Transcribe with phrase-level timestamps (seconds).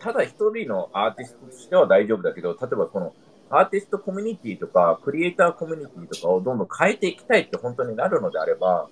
[0.00, 3.14] ただ一人のアーティストとしては大丈夫だけど、例えばこの
[3.50, 8.88] アーティストコミュニティとか、クリエイターコミュニティとかをどんどん変えていきたいって本当になるのであれば、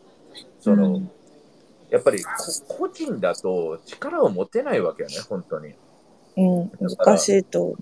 [0.60, 1.10] その、うん
[1.90, 2.30] やっぱりこ
[2.68, 5.74] 個人だと力を持てないわけよね、本当に。
[6.36, 7.76] うん、難しいと思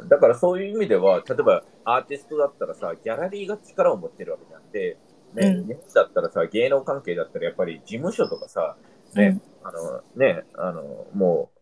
[0.00, 4.96] うん、だからそういう意味では、例えばアーティストだったらさ、ギャラリーが力を持ってるわけじゃんで、
[5.34, 8.76] ね、うん日本だったらさ、芸能関係だったらやっぱり事務所とかさ、
[9.14, 9.18] う。
[9.18, 11.50] ね、あの、ね、あの、も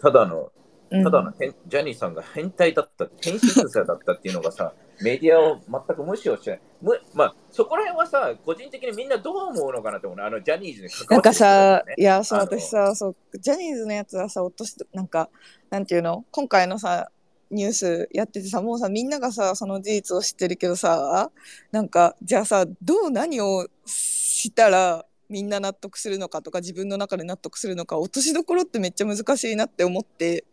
[0.00, 0.52] ただの、
[0.90, 6.60] うん、ただの変、ジャニーさんが変態だった、変質者だったっていうのがさ、 メディアを全く無視をしてない。
[6.80, 15.30] むまあ、そこら辺はさ、個人的にみんなどう思うのかなと思うのあの、ジャニーズに関なんかわってる人ださよね、いや、そう、私さ、そう、ジャニーズのやつはさ、落として、なんか、
[15.70, 16.24] なんていうの？
[16.30, 17.10] 今回のさ、
[17.50, 21.30] ニュースやっててさ、もうさ、みんながさ、その事実を知ってるけどさ、
[21.70, 30.44] なんか、じゃあさ、どう何をしたら、みんな納得するのかとか、自分の中で納得するのか、落としどころってめっちゃ難しいなって思って、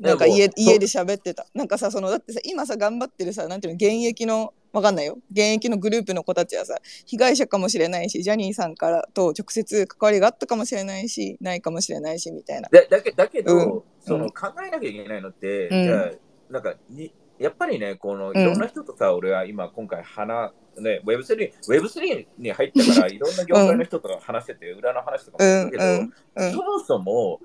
[0.00, 1.44] なんか家家で喋ってた。
[1.52, 5.18] なんかさ、その、だってさ、今さ、頑張ってるさ、なんていうの、現役の、わかんないよ。
[5.30, 12.70] 現役のグループの子たちはさ、被害者かもしれないし、ジャニーさんからと直接関わりがあったかもしれないし、ないかもしれないし、みたいな。
[12.72, 16.10] だだけだけど、うんそうのん考えなきゃいけないのって、うんじゃあ、
[16.50, 27.40] なんかに、やっぱりね、このんいろんな人とさ、俺は今、今回話、ね、Web3、Web3 に入ったから、 いろんな業界の人とか話してて、裏の話とかもうん、したけど、うん、うんそもそも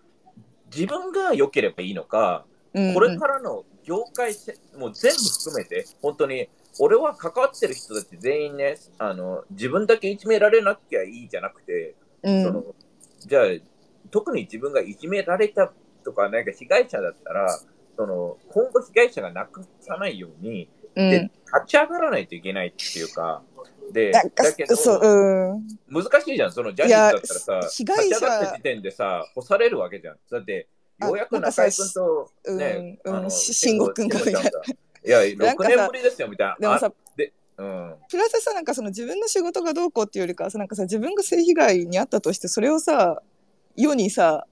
[0.74, 2.94] 自分が良ければいいのか、うん。
[2.94, 12.64] これからの業界せ、もう全部含めて、本当に、俺は関わってる人たち全員ね、あの自分だけいじめられなきゃいいじゃなくて、うん、その
[13.20, 13.46] じゃあ、
[14.12, 15.72] 特に自分がいじめられた
[16.04, 17.60] とか、なんか被害者だったら、
[17.96, 20.77] その今後被害者がなくさないように、うん。
[20.98, 23.42] で立ち上がらないといけないっていうか、
[23.92, 24.22] で、だ
[24.54, 24.76] けど。
[25.88, 30.18] 難しいじゃん、そのジャニーズだったらさ、被害者立ち上がった時点でさ、干されるわけじゃん。
[30.30, 30.68] だって、
[31.00, 34.52] ようやく中居君と、ね、うん慎吾君が慎吾ちゃんが
[35.06, 36.56] いや、6なんかさ年ぶりですよ、みたいな。
[36.60, 37.96] でもさあ、で、うん。
[38.10, 43.22] プラスさ、なんかその自分の仕事がどうこうっていうよりかはさ、なんかさ、自分が性被害に遭ったとして、それをさ、
[43.76, 44.46] 世にさ、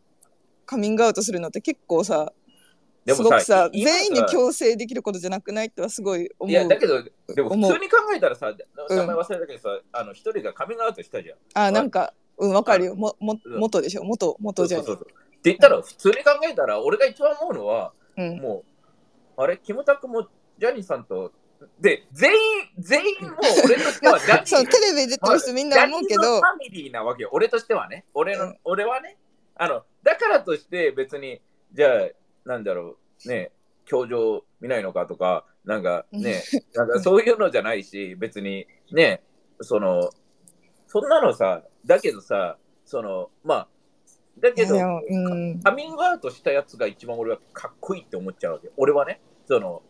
[0.66, 2.31] カミングアウトするのって結構さ、
[3.05, 6.51] ですもさごくさ、今全員に強制できることじゃなくないってはすごい思う。
[6.51, 11.38] いや、だけど、でも普通に考えたらさ、うん名前忘れたけどさ、あの、一人がカミングアウトしたじゃん。
[11.53, 12.95] あ、なんか、うん、わかるよ。
[12.95, 14.03] も、も、うん元でしょ？
[14.03, 18.38] 元、元じゃねそうそうそうって言ったら、普通に考えたら、俺が一番思うのは、うん。
[18.39, 18.63] も
[19.38, 20.27] う、あれ、キムタクも
[20.57, 21.31] ジャニーさんと、
[21.79, 22.39] で、全員、
[22.79, 27.29] 全員もう俺としてはジャニー そう、テレビ出てる人みんな思うけどファミリーなわけよ。
[27.31, 28.05] 俺としてはね。
[28.13, 29.17] 俺の、うん俺はね。
[29.55, 31.39] あの、だからとして別に、
[31.71, 32.09] じゃあ、
[32.45, 33.51] なんだろう、ね、
[33.85, 39.23] 教場見ないのかとか、なんかね、 なんかそういうのじゃないし、別にね、
[39.61, 40.09] その、
[40.88, 43.67] そんなのさ、だけどさ、その、まあ、
[44.39, 44.75] だけど。
[45.63, 48.69] カミングアウトしたやつが一番俺はかっこいいって思っちゃうわけ。
[48.77, 49.81] 俺はね、その、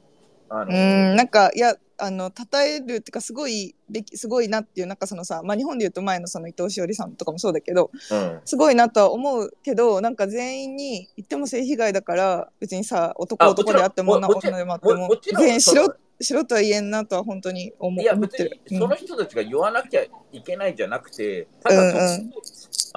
[0.50, 18.50] あの、うん、なんかいやあの称えるっていうかすごいべきすごいなっていうなんかそのさ、まあ、日本で言うと前のその伊藤詩織さんとかもそうだけどうん、すごいなとは思うけどなんか全員に言っても性被害だから別にさ男男であっても女でもあっても全員しろしろとは言えんなとは本当に思いや、別。
[18.70, 21.90] にその人たちが言わなきゃいけないじゃなくて、ただ、うん。
[21.90, 22.32] うん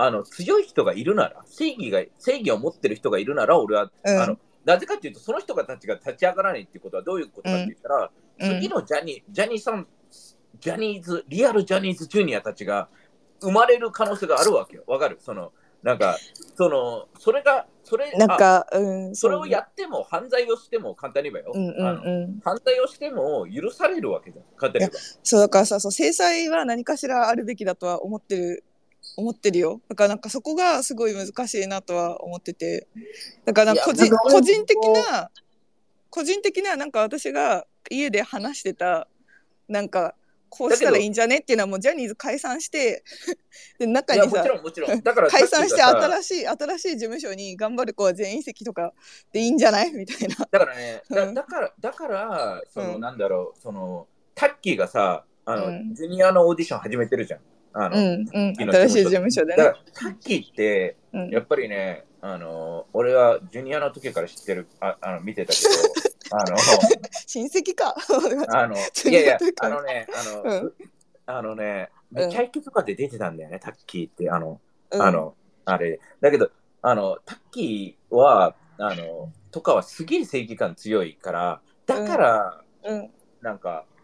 [0.01, 4.23] あの強い人がいるなら、正義が正義を持ってる人がいるなら、俺は、うん。
[4.23, 8.11] あのなぜかっていうと、その人たちが立ち上がらないっていうことはどういうことかって言ったら、
[8.41, 8.61] うん。
[8.61, 9.87] 次のジャニー、ジャニーさん、
[10.61, 12.89] ジャニーズ、リアルジャニーズジュニアたちが
[13.41, 14.85] 生まれる可能性があるわけよ。
[14.87, 15.19] わかる？
[15.21, 15.53] その、
[15.83, 16.17] なんか、
[16.57, 18.81] その、それが、それ、なんあか、う
[19.11, 24.99] ん、それをやっても、犯罪をしても、簡単に言えばよ、うんうんあのうん、犯罪をしても許されるわけじゃん、簡単に言えば。
[25.23, 28.65] そうだからさそう制裁は何かしらあるべきだとは思ってる
[29.19, 32.87] 思ってるよだからなんかそこがすごい難しいなとは思ってて
[33.45, 34.79] だからなんか個人個人的
[35.11, 35.31] な
[36.09, 39.09] 個人的ななんか私が家で話してた
[39.69, 40.15] なんか
[40.51, 43.03] こうしたらいいんじゃねっていうのはもうジャニーズ解散して
[43.79, 45.01] で中にさもちろん、もちろん。
[45.03, 48.95] だから、解散して新しい新しい事務所に頑張る子は全員席とか
[49.33, 49.93] でいいんじゃない？
[49.93, 50.37] みたいな。
[50.51, 57.41] だからね、うんだだから、だから、その、うんなんだろう、その、タッキーがさ、あの、うんジュニアのオーディション始めてるじゃん。
[57.73, 59.73] あの、うんうん、新しい事務所でね。
[59.95, 61.31] タッキーって、うん。
[61.31, 65.69] やっぱりね、あの、俺はジュニアの時から知ってる、ああの見てたけど、
[66.37, 66.57] あの、
[67.27, 67.95] 親戚か。
[68.49, 68.75] あの、
[69.11, 70.75] いやいやあのね、あの、うん。
[71.27, 72.27] あのね、うん。
[72.27, 74.61] めちゃイケとかで出てたんだよね、タッキーって、あの、
[74.91, 75.03] うん。
[75.03, 75.35] あの、
[75.65, 76.01] あれ。
[76.21, 76.51] だけど、
[76.83, 83.11] あの、タッキーは、あの、とかはすげえ正義感強いから、だから、うん。
[83.43, 83.98] なんか、あ、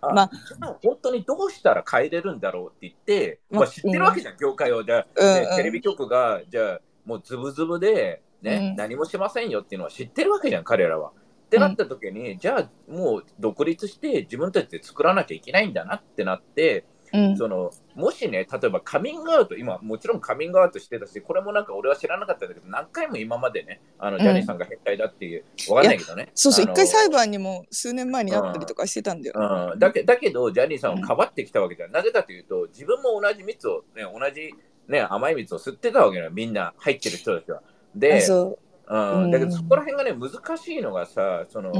[0.00, 0.30] まあ。
[0.32, 4.84] じゃあ本当にどうしたら変えれるんだろうって言って、ままあ知ってるわけじゃん、業界を。
[4.84, 8.76] じゃあ、うんねテレビ局が、じゃあ、もうズブズブで、ねうん。
[8.76, 11.12] 何もしませんよっていうのは知ってるわけじゃん、彼らは。
[11.46, 26.30] ってなった時に、じゃあもう独立して自分たちで作らなきゃいけないんだなってなって、うんそのもしね、例えばカミングアウト、今もちろんカミングアウトしてたし、これもなんか俺は知らなかったんだけど、何回も今までね、あのうんジャニーさんが変態だっていう、わかんないけどね。
[26.34, 29.72] そうそう、一回裁判にも数年前になったりとかしてたんだよ。
[29.72, 31.92] うん、だけだけど、ジャニーさんをかばってきたわけじゃん。
[31.92, 34.52] なぜかというと、自分も同じ蜜を、ね、同じ、
[34.88, 37.62] ね、甘い蜜を吸ってたわけよ、みんな入ってる人たちは。
[37.64, 39.24] あで、そうん。
[39.24, 39.30] うん。
[39.30, 41.72] だけどそこら辺がね、難しいのがさ、その、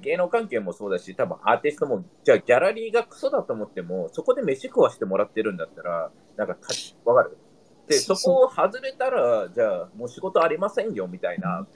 [0.00, 6.68] 芸能関係もそうだし、多分アーティストも、じゃあギャラリーがクソだと思っても、そこで飯食わしてもらってるんだったら、なんかた、
[7.04, 7.36] わかる？
[7.86, 11.66] で、そこを外れたら、じゃあもう仕事ありませんよ、みたいな。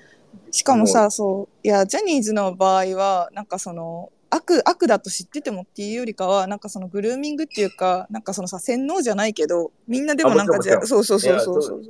[0.51, 11.83] しかもさ、そう、いや、ジャニーズの場合は、なんかその、悪、悪だと知っててもっていうよりかは、なんかそのグルーミングっていうか、なんかそのさ、洗脳じゃないけど、みんなでもなんかじゃそうそうそうそうそう。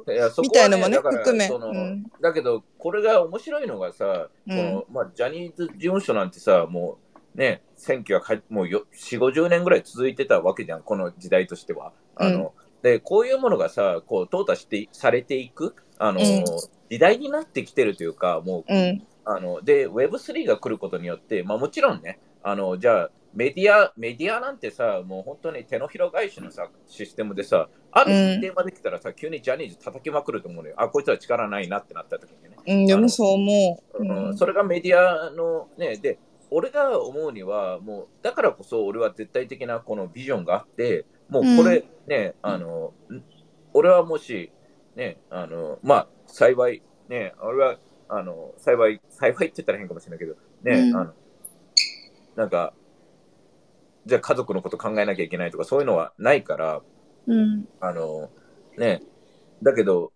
[0.42, 6.98] みたいのもね含めうんだけど、これが面白いのがさ、うんこのまあ、ジャニーズ事務所なんてさ、も
[7.34, 11.92] うね、選挙はかもうよ4、50年ぐらい続いてたわけじゃん、この時代としては。
[12.16, 12.52] あの
[12.82, 16.44] でこういうものがさ、こう淘汰してされていくあの、うん
[16.90, 19.06] 時代になってきてるというか、もううん。
[19.24, 30.74] あので Web3 が来ることによって、まあ、もちろんね、あのじゃあメディア、メディアなんてさ、もう本当に手のひら返しのさシステムでさ、ある一定まで来たらさ、急にジャニーズ叩きまくると思うのよ。
[30.78, 32.56] あ、こいつは力ないなってなった時にね。
[32.66, 34.04] うん、でもそう思う。
[34.04, 36.18] うんそれがメディアのね、で、
[36.50, 43.22] 俺が思うには、もうだからこそ俺は絶対的なこのビジョンがあって、もうこれね、あの、ん
[43.72, 44.50] 俺はもし、
[44.96, 47.78] ね、あの、まあ、幸い、ね、俺は、
[48.08, 50.34] あの、幸い、幸いって言ったら変かもしれないけど、
[50.64, 51.14] ね、うんあの、
[52.36, 52.72] なんか、
[54.06, 56.82] じゃあ家族のこと考えなきゃいけないとか、そういうのはないから、
[57.26, 57.68] うん。
[57.80, 58.30] あの、
[58.78, 59.02] ね、
[59.62, 60.12] だけど、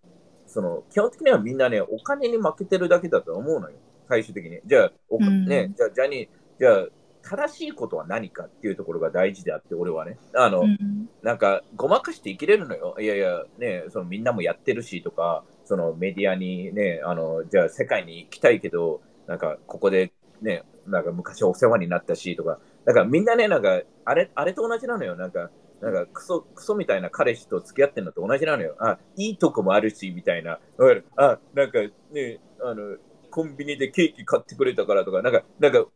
[0.47, 3.77] その、基本的にはみんなね、お金に負けてるだけだと思うのよ、
[4.09, 4.61] 最終的に。
[4.65, 6.29] じゃあ、おかうんね、じゃあ、ジャニー、
[6.59, 6.87] じゃあ、
[7.23, 10.19] 正しいことは何かっていうところが大事であって、俺はね。
[10.35, 12.97] あの、うんなんか、ごまかして生きれるのよ。
[13.01, 20.13] いやいや、ね、そのみんなもやってるしとか、そのメディアにね、あの、じゃあ世界に行きたいけど、なんか、ここで
[20.43, 25.17] ね、なんか昔お世話になったしとか、なんかみんなね、なんか、あれ、あれと同じなのよ。
[25.17, 25.51] なんか、
[25.81, 28.77] なんかクソ、クソみたいな彼氏と付き合ってるのと同じなのよ。
[28.79, 30.59] あ、いいとこもあるし、みたいな。
[30.77, 31.81] かるあ、なんか
[32.13, 32.97] ね、あの、
[33.31, 35.91] コンビニでケーキ買ってくれたからとか、なんか、なんか、もう、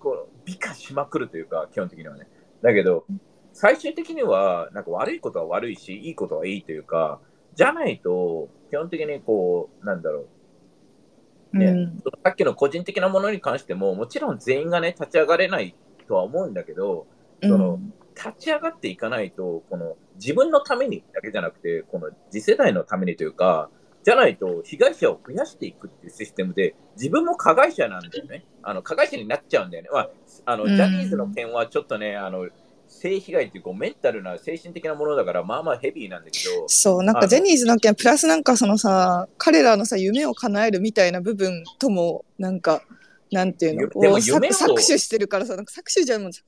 [0.00, 2.26] この、美化しまくるというか、基本的にはね。
[2.62, 3.06] だけど、
[3.52, 7.20] 最終的には、なんか悪いことは悪いし、いいことはいいというか、
[7.54, 10.28] じゃないと、基本的にこう、なんだろう、
[11.52, 15.74] ねうんさっきの個人的なものに関しても、もちろん全員がね、立ち上がれない
[16.08, 17.06] とは思うんだけど、
[17.42, 17.80] その
[18.14, 23.70] 立ち上がっていかないと、この自分のためにだけじゃなくて、この次世代のためにというか、
[24.04, 28.44] じゃないと被害者を増やしていくっていうシステムで、自分も加害者なんだよね。
[28.62, 29.90] あの加害者になっちゃうんだよね。
[29.92, 30.10] まあ、
[30.46, 32.48] あのうんジャニーズの件はちょっとね、あの
[32.92, 42.82] 性被害っていうこうメンタルな精神的なものだから、まあまあヘビーなんだけど、そう、なんかジャニーズの件、プラスなんかそのさ、彼らのさ、夢を叶えるみたいな部分とも、なんか、
[43.32, 46.42] なんていうの、を搾搾取してるからさ、なんか搾取じゃもう搾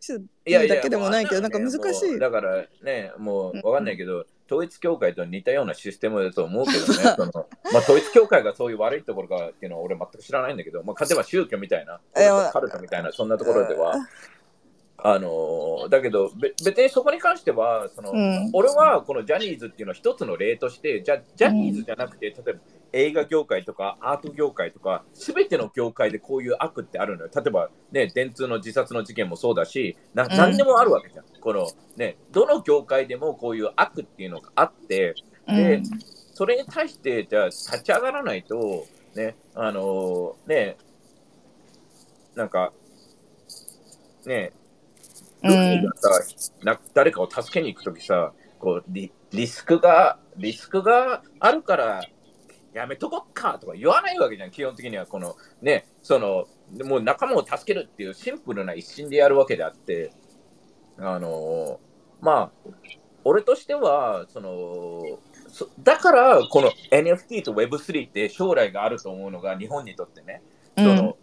[0.44, 1.80] 取だけでもないけど、なんか難しい。
[2.10, 6.84] もうだからね、もうわかんないけど、統一教会と似たようなシステムだと思うけどね、
[7.16, 12.00] そのまあ、統一教会がそういう悪いところかっていうのは俺全く知らないんだけど、まあ、例えば宗教みたいな、
[12.52, 13.94] カルトみたいな、そんなところでは、
[15.06, 18.50] あのーだけどべ別にそこに関してはその、うん。
[18.54, 22.60] 俺はこのジャニーズっていうのは一つの例としてじゃジャニーズじゃなくて、例えば
[22.94, 27.30] 映画業界とかアート業界とか全ての業界でこういう悪ってあるのよ。
[27.34, 30.30] 例えばね電通の自殺の事件もそうだしなうん。
[30.30, 35.14] 何でもあるわけじゃん、このねどの業界でもこういう悪っていうのがあって
[35.46, 35.82] で
[36.32, 40.76] それに対してじゃあ立ち上がらないとねあのーね
[42.34, 42.72] なんか
[44.24, 44.52] ね
[45.50, 46.10] がさ、
[46.62, 48.32] な誰かを助けに行くときさ
[48.64, 52.02] こうリ、リスクが、リスクがあるから、
[52.72, 55.04] やめとこっかとか言わないわけじゃん、基本的には。
[55.04, 56.46] この、ね、その、
[56.84, 60.12] もう仲間を助けるっていうシンプルな一心でやるわけであって、
[60.96, 61.78] あの
[62.20, 62.70] まあ、
[63.24, 65.02] 俺としては、その、
[65.48, 70.42] そだから、この NFT と Web3 って将来があると思うのが、日本にとってね。
[70.76, 71.16] その、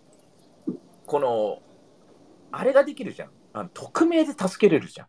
[1.08, 1.60] この、
[2.52, 3.32] あれができるじゃん。
[3.54, 5.08] あの匿名で助けれるじゃん。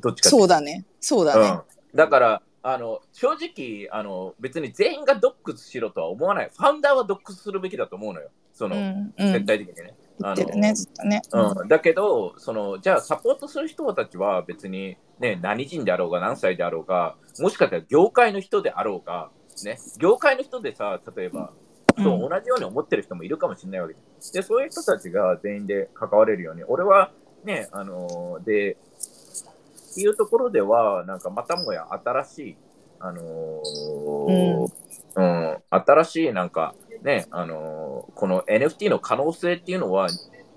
[0.00, 0.84] どっちかっていそうだね。
[1.00, 1.60] そうだね。
[1.92, 6.50] うん、だからあの、正直あの、別に全員がドックスしろとは思わない。
[6.50, 8.30] ファウンダーはドックスするべきだと思うのよ。
[8.54, 9.94] その、うんうん絶対的にね。
[10.20, 11.20] 言ってるね、ずっとね。
[11.32, 19.30] うん、だけどその、じゃあサポートする人たちは別に、ね、何人であろうが何歳であろうが、もしかしたら業界の人であろうが、
[19.64, 21.52] ね、業界の人でさ、例えば、
[21.98, 23.94] そう同じように思ってる人もいるかもしれないわけ
[24.32, 27.10] で、そういう人たちが全員で関われるように、俺は
[27.44, 32.56] ね、あのーで、っていうところでは、なんかまたもや新しい、
[32.98, 34.72] あのー
[35.16, 40.08] うん、新しいなんかね、あのーこの NFT の可能性っていうのは、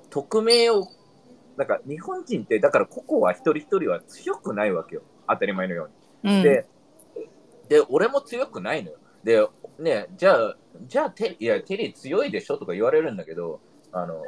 [0.09, 0.87] 匿名を、
[1.57, 5.01] なんか日本人って、だから個々は一人一人は強くないわけよ。
[5.27, 5.89] 当たり前のよ
[6.23, 6.37] うに。
[6.37, 6.65] うんで、
[7.67, 8.97] で、俺も強くないのよ。
[9.23, 9.45] で、
[9.79, 13.59] ね、じゃあ、じゃあテ、いや、テリー強いでしょとか言われるんだけど、
[13.91, 14.21] あの、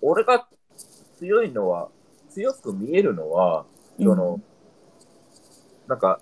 [0.00, 0.48] 俺が
[1.16, 1.88] 強いのは、
[2.30, 3.64] 強く見えるのは、
[3.98, 4.40] その、
[5.88, 6.20] なんか、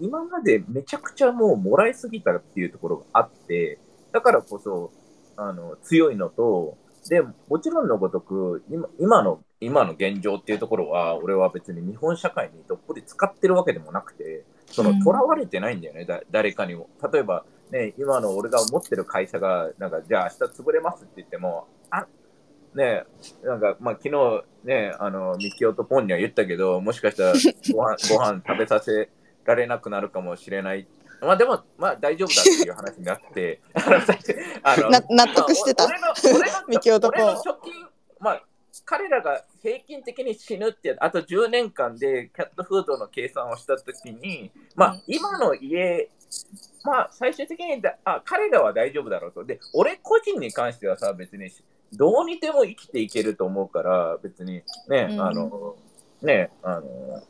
[0.00, 3.78] い今までめちゃくちゃもうもらいすぎたっていうところがあって、
[4.12, 4.92] だからこそ、
[5.36, 6.76] あの、強いのと、
[7.08, 16.88] で、もちろんのごとく、今今の、今の現状っていうところは、俺は別に日本社会にどっぷり使ってるわけでもなくて、その、うん囚われてないんだよね、だ誰かにも。
[17.12, 22.06] 例えば、ね、今の俺が持ってる会社が、なんか、じゃあ明日潰れますって言っても、あ、
[22.74, 23.04] ね、
[23.42, 27.32] なんか、まあ、昨日ね、あの、ミキオとポンには言ったけど、もしかしたら
[27.72, 29.08] ご飯、ご飯食べさせ
[29.44, 30.86] られなくなるかもしれない。
[31.20, 33.60] まあでも、まあ大丈夫だっていう話になって、
[34.62, 37.88] あの納得してたまあ俺の俺のミキオとポン俺の貯金、
[38.20, 38.42] まあ、
[38.84, 46.08] 彼らが平均的に死ぬって、あと10年間でキャットフードの計算をしたときに、まあ、今の家、
[46.84, 49.44] まあ、最終的にだあ彼らは大丈夫だろうと。
[49.44, 51.50] で、俺個人に関してはさ、別に
[51.92, 54.62] どうにでも生きていけると思うから、別に。
[54.88, 55.20] ね、うん。
[55.20, 55.76] あの、
[56.22, 57.22] ね、あの、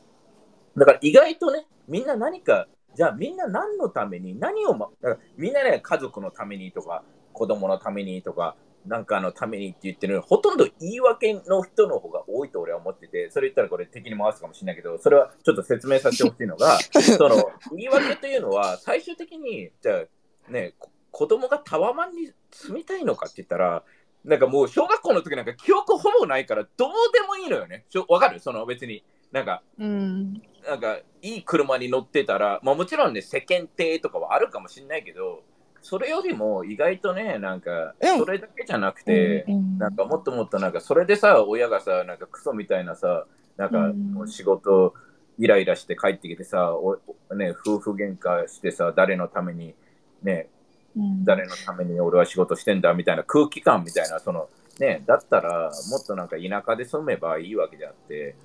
[0.76, 16.78] だから意外とね、みんな何か、じゃあみんな何のために、何を、ま、だからみんなね、家族のためにとか、子供のためにとか、なんかのためにって言ってるほとんど言い訳の人の方が多いと俺は思ってて、それ言ったらこれ敵に回すかもしれないけど、それはちょっと説明させてほしいのが、
[17.18, 20.04] その言い訳というのは、最終的に、じゃ
[20.48, 23.82] あね、こ子供がタワマンに住みたいのかって言ったら、
[24.28, 27.84] なんかもう小学校の時なんか記憶ほぼないから、どうでもいいのよね。
[28.08, 28.38] わかる？
[28.40, 29.02] その別に。
[29.32, 35.42] なんか、うんなんかいい車に乗ってたら、まあ、もちろんね、世間体とかはあるかもしれないけど、
[35.82, 43.26] それよりも意外とね、なんか、うんそれだけじゃなくて、うんなんかもっともっとなんか、それでさ、親がさ、なんかクソみたいなさ、
[43.58, 44.94] なんかうんもう仕事
[45.38, 46.98] イライラして帰ってきてさ、お
[47.34, 49.74] ね、夫婦喧嘩してさ、誰のために、
[50.22, 50.48] ね、
[50.96, 54.48] うん誰のために俺は仕事してんだみたいな空気感みたいな、その、
[54.80, 58.36] ね、だったら、もっとなんか田舎で住めばいいわけであって、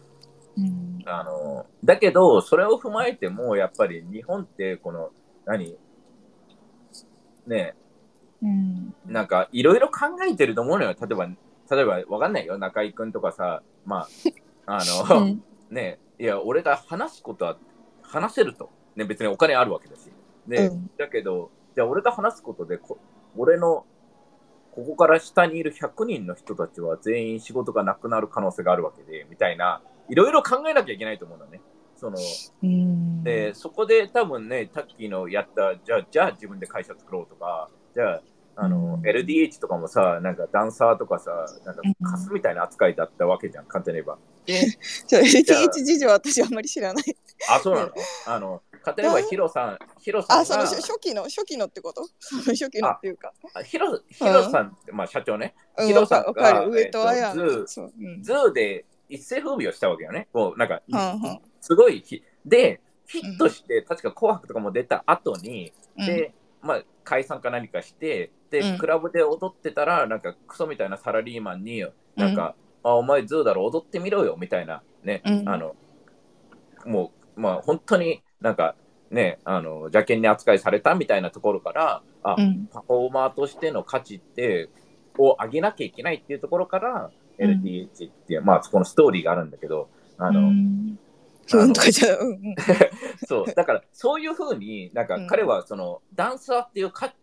[0.57, 5.09] うんあの、だけど、それを踏まえても、やっぱり日本って、この、
[5.45, 5.77] 何？
[7.47, 7.75] ね
[8.41, 10.95] うんなんか、いろいろ考えてると思うのよ。
[10.99, 12.57] 例えば、例えば、わかんないよ。
[12.57, 14.07] 中居くんとかさ、ま
[14.67, 17.57] あ、あうの、 んねいや、俺が話すことは
[18.01, 18.69] 話せると。
[18.95, 20.11] ね、別にお金あるわけだし。
[20.47, 22.99] で、うんだけど、じゃあ俺が話すことでこ、
[23.37, 23.85] 俺の、
[24.71, 31.61] ここから下にいる100人の人たちは全員仕事がなくなる可能性があるわけで、みたいな、いろいろ考えなきゃいけないと思うのね。
[31.95, 32.17] その、
[32.63, 38.21] うんで、そこで多分ね、タッキーのやった、じゃあ、じゃあ自分で会社作ろうとか、じゃあ、
[38.55, 41.31] あの、うん LDH とかもさ、なんかダンサーとかさ、
[41.65, 44.17] なんかうんカスみたいな扱いだったわけじゃん、簡単に言えば。
[44.45, 44.59] で、
[45.07, 47.03] ちょ LTH 事情は私あんまり知らない。
[47.49, 47.91] あ、そうなの？
[48.27, 52.03] あの、簡単に言えばヒロさん、ヒロさんあ、そのが、初初期の初期のってこと？
[52.51, 53.33] 初期のっていうか。
[53.53, 56.69] あヒロヒロさんって、まあ社長ね、うん、ヒロさんがわかる。
[56.69, 58.23] 上戸彩えっとズー。
[58.23, 60.27] ズーで一世風靡をしたわけよね。
[60.33, 60.81] もうなんか、
[61.61, 66.05] すごいひ、で、ヒットして、確か紅白とかも出た後に、うん。
[66.05, 68.77] で、まあ、解散か何かして、で、うん。
[68.77, 71.85] クラブで踊ってたら、なんかクソみたいなサラリーマンに、
[72.15, 75.49] なんか、あ、お前ズーだろ、踊ってみろよ、みたいな、ね、うん。
[75.49, 75.75] あの、
[76.85, 78.75] もう、まあ、本当になんか、
[79.09, 82.67] ね、あの、邪険に扱いされたみたいなところから、あ、うん。
[82.71, 84.69] パフォーマーとしての価値って、
[85.17, 87.09] を上げなきゃいけないっていうところから、
[87.39, 87.61] うん。
[87.63, 90.99] LDH っていう、まあ、そこのストーリーがあるんだけど、あの、うん。
[91.53, 92.55] うんとかじゃうんうん。
[93.25, 97.13] そう、だからそういうふうに、なんかうん彼はその、ダンサーっていうか、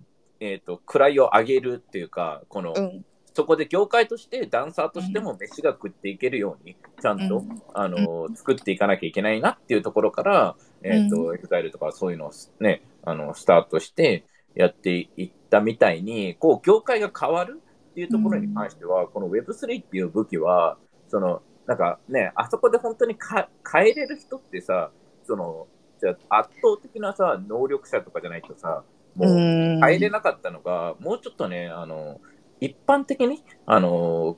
[0.41, 7.63] えっ、と、位を上げるっていうか、この、うんそこで業界としてダンサーとしても飯が食っていけるように、ちゃんと、うん。
[7.75, 17.61] あの、作っていかなきゃいけないなっていうところから、えっ、と、EXILE とかそういうのをね、あの、スタートしてやっていったみたいに、こう、業界が変わる
[17.91, 20.77] っていうところに関しては、この Web3 っていう武器は、
[21.09, 24.91] その、なんかね、あそこで本当にか変えれる人ってさ、
[25.25, 25.69] その、
[26.01, 28.83] じゃあ圧倒的なさ、能力者とかじゃないとさ、
[29.15, 29.81] もう、うん。
[29.81, 32.21] 変えれなかったのが、もうちょっとね、あの、
[32.61, 34.37] 一般的に、あの、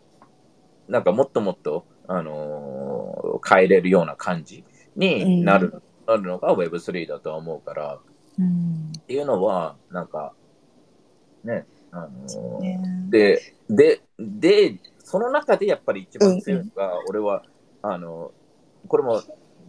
[0.88, 4.64] なんかもっともっと、あの、変えれるような感じ
[4.96, 7.98] になる,、なるのが Web3 だとは思うから、
[8.38, 8.92] うん。
[8.96, 10.32] っていうのは、なんか、
[11.44, 17.42] ね、あのーねで、で、で、その中でやっぱり一番強いのが、俺は、
[17.82, 18.32] あの、
[18.88, 19.22] これも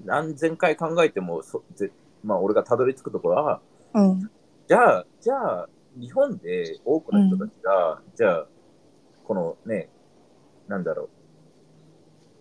[0.05, 1.91] 何千回考えても、そぜ
[2.23, 3.61] まあ、俺がたどり着くところは、
[3.93, 4.29] うん。
[4.67, 8.47] じゃあ、じゃあ、日本で多くの人たちが、じゃあ、
[9.25, 9.89] このね、
[10.67, 11.09] なんだろ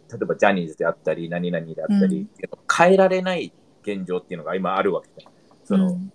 [0.08, 2.28] う、例えばジャニーズであったり、何々であったり、うん
[2.74, 5.32] 変えられない現状っていうのが今あるわけじゃん。
[5.64, 6.12] その、うん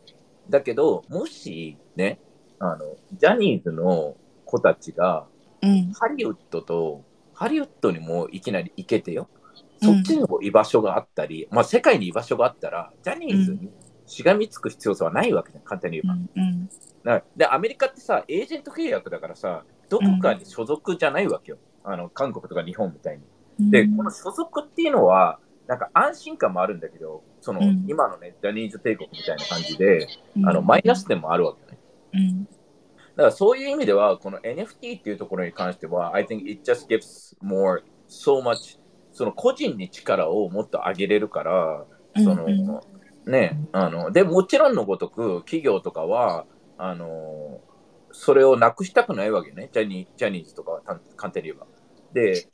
[0.50, 2.20] だけど、もしね、
[2.60, 4.16] あの、ジャニーズの
[4.46, 5.28] 子たちが、
[5.62, 5.92] うん。
[5.94, 7.04] ハリウッドと、
[7.34, 9.30] ハリウッドにもいきなり行けてよ。
[9.32, 9.38] うん
[9.80, 13.70] そっちにも居場所があったり、まあ世界に居場所があったら、ジャニーズに
[14.08, 16.42] しがみつく必要性はないわけじゃん、簡単に言えば。
[16.42, 16.70] うん。
[17.04, 21.58] だで、アメリカってさ、エージェント契約だからさ、どこかに所属じゃないわけよ。
[21.84, 23.24] あの、韓国とか日本みたいに。
[23.60, 23.70] うん。
[23.70, 31.80] で、この所属っていうのは、なんか安心感もあるんだけど、その、うん今のね、ジャニーズ帝国みたいな感じで、うんあの、マイナス点もあるわけね。
[32.14, 32.44] うん。
[32.46, 32.50] だ
[33.18, 38.80] からそういう意味では、この NFT っていうところに関しては、I think it just gives more, so much,
[39.12, 41.86] その個人に力をもっと上げれるから、
[42.16, 42.97] その、うん
[43.28, 46.46] ね、あの、で、もちろんのごとく、企業とかは、
[46.78, 47.60] あの、
[48.12, 51.68] それをなくしたくないわけね、ジャニジャニーズとかはた簡単に言えば。
[52.14, 52.48] で、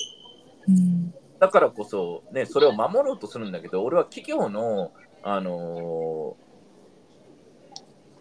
[0.67, 1.13] うん。
[1.39, 4.91] だからこそ、ね、それを守ろうとするんだけど、俺は企業の、
[5.25, 6.35] あの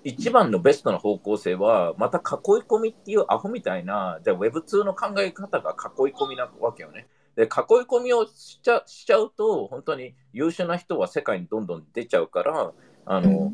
[0.04, 2.22] 一番のベストな方向性は、また囲い
[2.62, 7.06] 込みっていうアホみたいな、じゃあ Web2 の考え方が囲い込みなわけよね。
[7.36, 12.72] で、囲い込みをしちゃしちゃうと、本当に優秀な人は世界にどんどん出ちゃうから、
[13.06, 13.52] あの、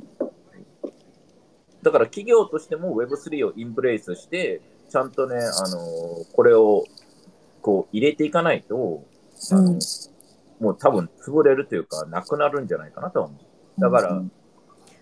[1.83, 5.79] だから企業としても Web3 をインブレイスして、ちゃんとね、あの
[6.35, 6.85] これを
[7.63, 9.05] こう入れていかないと、
[9.53, 9.79] あのうん。
[10.61, 13.81] もう多分潰れるというか、なくなるんじゃないかなとは思う。
[13.81, 14.33] だから、うん。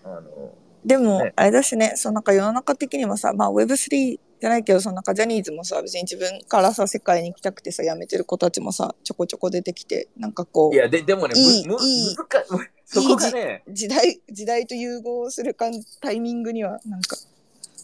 [0.03, 0.53] あの
[0.85, 17.17] でもね、あれだしね、そのなんか世の中的にもさ、まあ Web3 じゃないけど、そのなんかジャニーズもさ、別に自分からさ、世界に行きたくてさ、辞めてる子たちもさ、ちょこちょこ出てきて、なんかこいや、ででもね、いいむむいい難しそこがね、う、時代、時代と融合するかんタイミングには、なんか、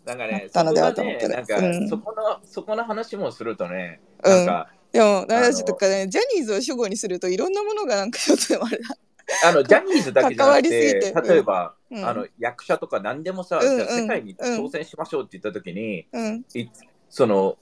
[0.05, 1.29] なんかね、なったのでそこがはと思ってる。
[1.29, 1.89] ねなんか、うん。
[1.89, 4.33] そこの、そこの話もするとね、うん。
[4.33, 8.95] なんか、でも、ダメだあのちょっとかね、ジャニーズを主語にするといろんなものがなんかちょっとでもあれだ。
[9.45, 12.05] あの、ジャニーズだけじゃなくて、例えば、うん。
[12.05, 16.07] あの、役者とか何でもさ、うんじゃあ世界にうん挑戦しましょうって言ったときに、
[17.09, 17.57] その、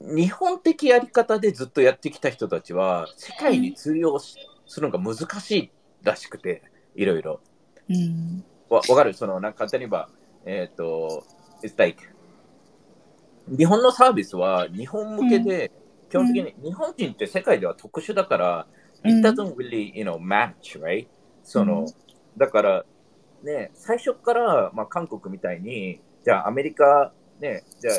[0.00, 5.70] 日本的やり方でずっとやってきた人たちは、世界に通用しするのが難しい
[6.02, 6.62] らしくて、
[6.94, 7.40] いろいろ。
[7.88, 8.44] うん。
[8.68, 9.14] わわかる？
[9.14, 10.08] その、なんか簡単に言えば、
[10.44, 11.24] えっ、と、
[11.62, 12.02] it's like
[13.48, 15.70] 日本のサービスは日本向けで、
[16.10, 21.06] 基本的に日本人って世界では特殊だから、うん it doesn't really, you know, match, right?
[21.42, 21.86] その、うん
[22.34, 22.84] だから、
[23.42, 27.90] ね、最初から、まあ、韓国みたいに、じゃあアメリカ、ね、じゃ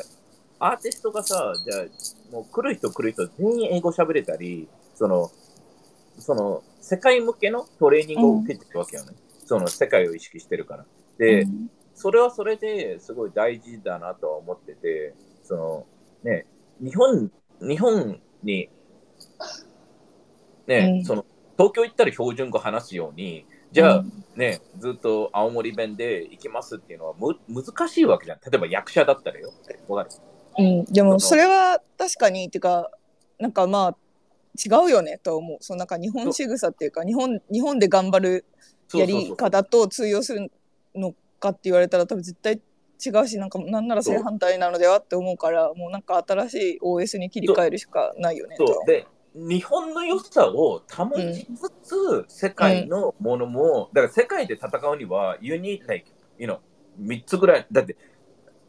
[0.59, 1.85] あアーティストがさ、じゃあ
[2.31, 5.29] もう来る人来る人全員英語喋れたり、その、
[6.17, 9.11] その、世界向けのトレーニングを受けてるわけよね。
[9.45, 10.85] その世界を意識してるから。
[11.17, 15.13] で、うんそれはそれですごい大事だなとは思ってて、
[15.43, 15.85] その
[16.23, 16.47] ね、
[16.79, 18.69] 日本、日本に、
[20.67, 21.06] ね、うん。
[21.06, 21.26] その、
[21.58, 24.23] 東京行ったら標準語話すように、じゃあ、うん。
[24.36, 28.39] ね、ずっと青森弁で行きますっていうのはむ難しいわけじゃん。
[28.39, 29.54] 例えば役者だったらよ。
[29.88, 30.15] わかる？
[30.58, 32.89] うん、でもそれは確かにっていうか
[33.39, 33.97] なんかまあ
[34.56, 35.58] 違うよねとは思う。
[35.62, 38.45] そのなんか日本仕草っていうか日本日本で頑張る
[38.93, 40.52] やり方と通用する
[40.95, 42.60] のかって言われたら多分絶対
[43.06, 56.06] 違うしなんかなんなら正反対なのではって思うからもうなんか新しい OS に切り替えるしかないよねとで日本の良さを保ちつつ、世界のものも、だから世界で戦うには、you need like,
[56.38, 56.60] you know,
[57.02, 57.98] 3つぐらい、だって、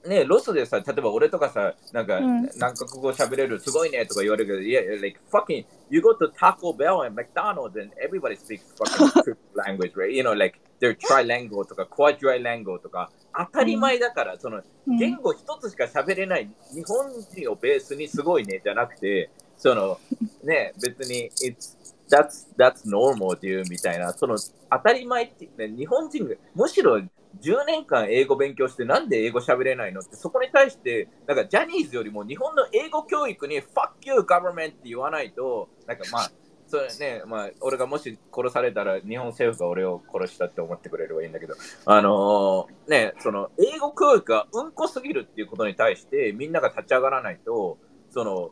[0.07, 10.11] ね、ロスでさ、例えば俺とかさ、なんか、うん何カ国語喋れる、すごいねとか言われるけど、いや、like, fucking, you go to Taco Bell and McDonald's and everybody speaks fucking language, right?
[10.11, 14.65] You know, like, they're trilingual とか quadrilingual とか、当たり前だから、その、うん
[14.99, 19.99] 言語一つしか喋れない日本人をベースにすごいねじゃなくて、その
[20.43, 21.77] ね、別に、it's,
[22.11, 24.37] that's, that's normal っていうみたいな、その
[24.71, 27.01] 当たり前って、ね、日本人が、むしろ
[27.41, 36.31] 10年間英語勉強してなんで英語喋れないのって、そこに対して、なんかジャニーズよりも日本の英語教育に fuck you government って言わないと、なんかまあ、
[36.67, 41.55] それね、まあ、俺がもし殺されたら日本政府が俺を殺したって思ってくれればいいんだけど、
[41.87, 47.79] あのーね、その英語教育がうんこすぎるっていうことに対してみんなが立ち上がらないと、
[48.11, 48.51] その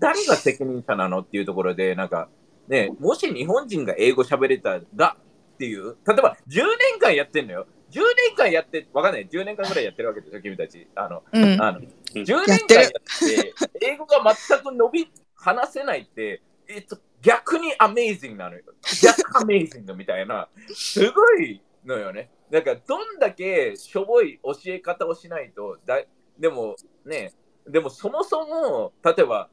[0.00, 2.28] 誰が責任者なのっていうところで、なんか
[2.68, 5.16] ね、もし日本人が英語喋れたら
[5.54, 7.66] っていう、例えば10年間やってんのよ。
[7.90, 10.86] 10年間やって、わかんない、10年間ぐらいやってるわけでしょ、君たち。
[10.94, 11.62] あの、うん。
[11.62, 12.90] あの10年間やってっ
[13.28, 18.62] て、英語が全く伸び、話せないって、えっと、逆にアメイジングなのよ。
[19.02, 22.30] 逆アメイジングみたいな、すごいのよね。
[22.50, 26.02] なんか、どんだけしょぼい教え方をしないと、だ
[26.38, 27.32] でもね、
[27.66, 29.48] でもそもそも、例えば、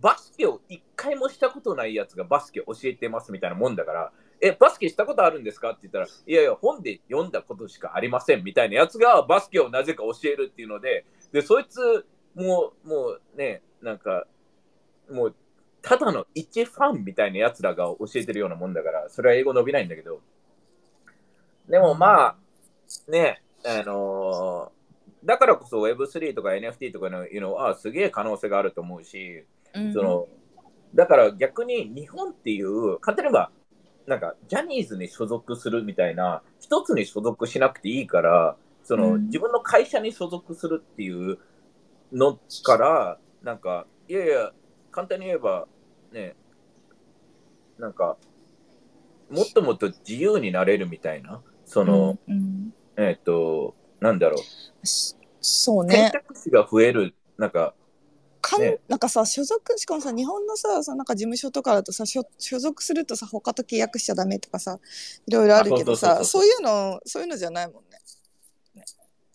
[0.00, 14.26] バスケを一回もしたことないやつがバスケ教えてますみたいなもんだから、え、バスケしたことあるんですかって言ったら、いやいや、本で読んだことしかありませんみたいなやつがバスケをなぜか教えるっていうので、で、そいつ、もう、もうね、なんか、
[15.10, 15.34] もう、
[15.82, 20.20] ただの一ファンみたいなやつらが教えてるようなもんだから、それは英語伸びないんだけど、
[21.68, 22.36] でもまあ、
[23.10, 24.80] ね、あのー
[25.24, 29.44] だからこそ Web3 とか NFT とかのいうのはすげえ可能性があると思うし、
[29.92, 30.28] その
[30.94, 33.50] だから逆に日本っていう、簡単に言えば、
[34.06, 39.26] なんかジャニーズに所属するみたいな、一つに所属しなくていいから、その、うん。
[39.26, 41.38] 自分の会社に所属するっていう
[42.12, 44.52] のから、なんか、いやいや、
[44.90, 45.68] 簡単に言えば、
[46.12, 46.34] ね、
[47.78, 48.16] なんか、
[49.30, 52.74] もっともっと自由になれるみたいな、その、うんうん。
[52.96, 54.36] えっ、と、なんだろ
[54.82, 56.10] う、しそう選ね。
[56.12, 57.74] 択肢が増える、なんか、
[58.40, 58.78] かんね。
[58.88, 64.78] なんかさ所属しかもさ日本のさそのなんか事務所とかだとさ所所属するとさ他と契約しちゃダメとかさ
[65.26, 67.98] いろいろあるけどさそういうのそういうのじゃないもんね。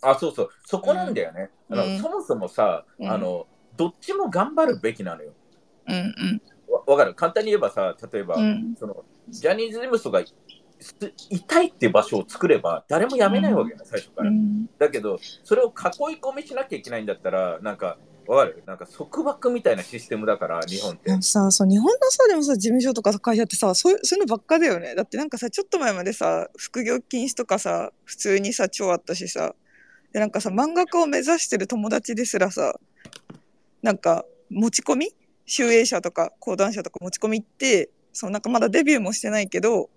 [0.02, 1.50] あ、そうそう、そこなんだよね。
[1.70, 1.80] うん。
[1.80, 3.10] あのそもそもさ、うん。
[3.10, 5.34] あの、どっちも頑張るべきなのよ。
[5.88, 6.42] うんうん。
[6.72, 7.16] わわかる？
[7.16, 8.76] 簡単に言えばさ、例えば、うん。
[8.78, 10.24] そのジャニーズ事務所が
[10.80, 14.30] すいっていう場所を作れば、誰も辞めないわけよね、最初から。
[14.30, 14.68] うん。
[14.78, 15.72] だけど、それを囲い
[16.20, 18.64] 込みしなきゃいけないんだったら、なんか、わかる？
[18.66, 21.22] なんか束縛みたいなシステムだから、日本って。
[21.22, 24.96] さそう日本のさでもさ事務所とか会社ってさそういうそういうのばっかだよね。
[24.96, 29.56] だってなんかさちょっと前までさ副業禁止とかさ普通にさ超あったしさ。
[30.14, 32.80] でなんかさ漫画家を目指してる友達ですらさ
[33.82, 35.16] なんか持ち込み？
[35.46, 39.90] 集英社とか講談社とか持ち込みってそうなんかまだデビューもしてないけど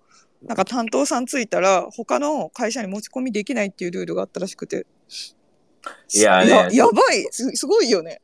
[0.43, 4.85] なんか担当さんついたら他の会社に持ち込みできないっていうルールがあったらしくて。
[6.13, 6.49] いやね。
[6.49, 7.27] ややばい。
[7.31, 8.21] すすごいよね。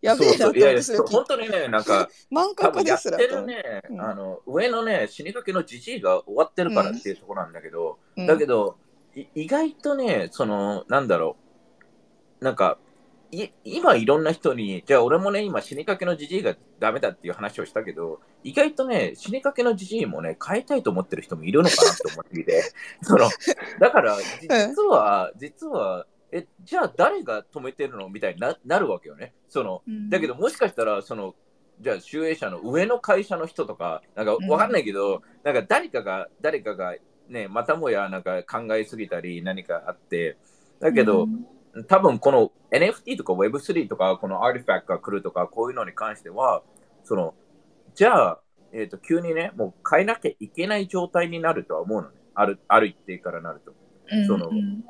[0.00, 0.36] やべえ。
[0.36, 4.00] なって本当にね、なんか、漫画家ですらね、うん。
[4.00, 8.26] あの上のね、死にかけのじじいが終わってるからっていうところなんだけど、うん。
[8.26, 8.76] だけど、
[9.14, 11.36] い意外とね、その、なんだろ
[12.40, 12.78] う、なんか、
[13.30, 22.62] い今いろんな人に、じゃあ俺もね、今死にかけのじじいがダメだっていう話をしたけど、意外とね、死にかけのじじいもね、変えたいと思ってる人もいるのかなと思っていて、
[23.02, 23.28] その、
[23.80, 29.34] だから、じ 実は、実は、え、じゃあ誰が止めてるのみたいにななるわけよね。
[29.48, 31.34] その、うんだけどもしかしたら、その、
[31.80, 36.96] じゃあ、集英社の上の会社の人とか、なんかわかんないけど、なんか誰かが、誰かが
[37.28, 40.36] ね、またもやなんか考えすぎたり何かあって、
[40.80, 41.46] だけど、うん
[41.86, 46.62] 多分この NFT とか Web3 とか、このアーティファクトが来るとか、こういうのに関しては、
[47.04, 47.34] その、
[47.94, 48.40] じゃあ、
[48.72, 52.16] えっ、と、急にね、もう変えなきゃいけない状態になるとは思うのね。
[52.34, 53.72] ある、ある一定からなると。
[54.26, 54.84] そのうん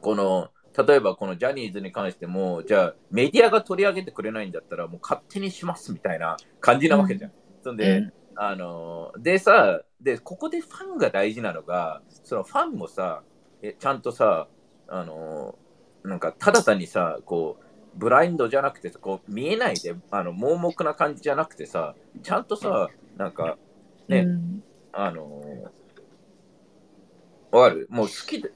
[0.00, 0.50] この、
[0.86, 7.32] 例えばこのジャニーズに関しても、じゃあメディアが取り上げてくれないんだったら、もう勝手にしますみたいな感じなわけじゃん。
[7.62, 8.12] そんで、うん。
[8.36, 13.22] あの、でさ、で、ここでファンが大事なのが、そのファンもさ、
[13.62, 14.48] えちゃんとさ、
[14.88, 15.58] あの、
[16.02, 17.64] なんかただ単にさ、こう、
[17.96, 23.58] ブラインドじゃなくて、こう見えないで、あの盲目な感じじゃなくてさ、ちゃんとさ、なんか、
[24.08, 24.62] ねうん。
[24.92, 25.42] あの
[27.50, 27.86] わかる？
[27.90, 28.50] もう好きで、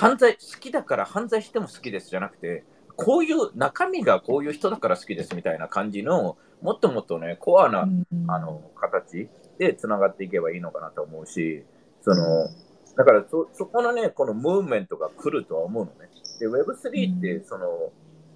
[0.00, 2.64] 犯罪、好きだから犯罪しても好きですじゃなくて、
[2.96, 8.06] こういう中身がこういう人だから好きですみたいな感じの、もっともっとね、コアな、うん。
[8.26, 11.66] あの、形でつながっていけばいいのかなと思うし、
[12.00, 12.48] その、
[12.96, 16.08] だからそ、そこのね、このムーブメントが来るとは思うのね。
[16.40, 17.92] で、Web3 って、うその、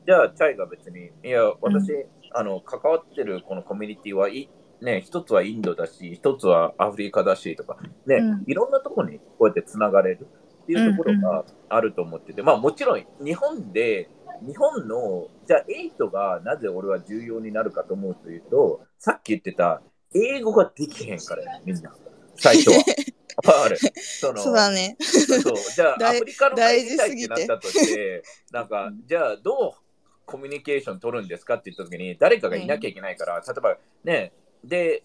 [0.07, 1.92] じゃあ、チャイが別に、いや、私、
[2.33, 4.50] あの、関わってるこのコミュニティはい、
[4.83, 8.44] ね、一つはインドだし、一つはアフリカだしとか、ね、うん。
[8.46, 10.27] いろんなところにこうやってつながれる
[10.64, 14.09] っていうところがあると思ってて、まあもちろん日本で、
[14.42, 19.83] 日本の、じゃあ8がなぜ俺は重要になるかと思うというと、さっき言ってた、
[20.14, 21.94] 英語ができへんからよ、みんな。
[22.37, 22.77] 最初は。
[23.64, 23.77] ある？
[23.77, 24.96] そのそうだね。
[25.00, 28.22] そうじゃあ、ア大フリカの大会にたい事すぎてってなったとして、
[28.53, 29.85] なんか、じゃあ、どう
[30.24, 35.03] コミュニケーション取るんですかって言ったときに、誰かがいなきゃいけないから、例えばね、で、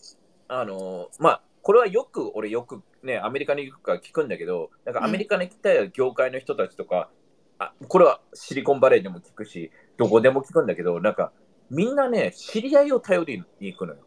[0.48, 7.10] あの、まあ、これはよく、俺よくね、アメリカに行くから聞くんだけど、なんかアメリカに来た業界の人たちとか、
[7.58, 11.32] あこれはシリコンバレーでも聞くし、どこでも聞くんだけど、なんか、
[11.70, 14.00] みんなね、知り合いを頼りに行くのよ。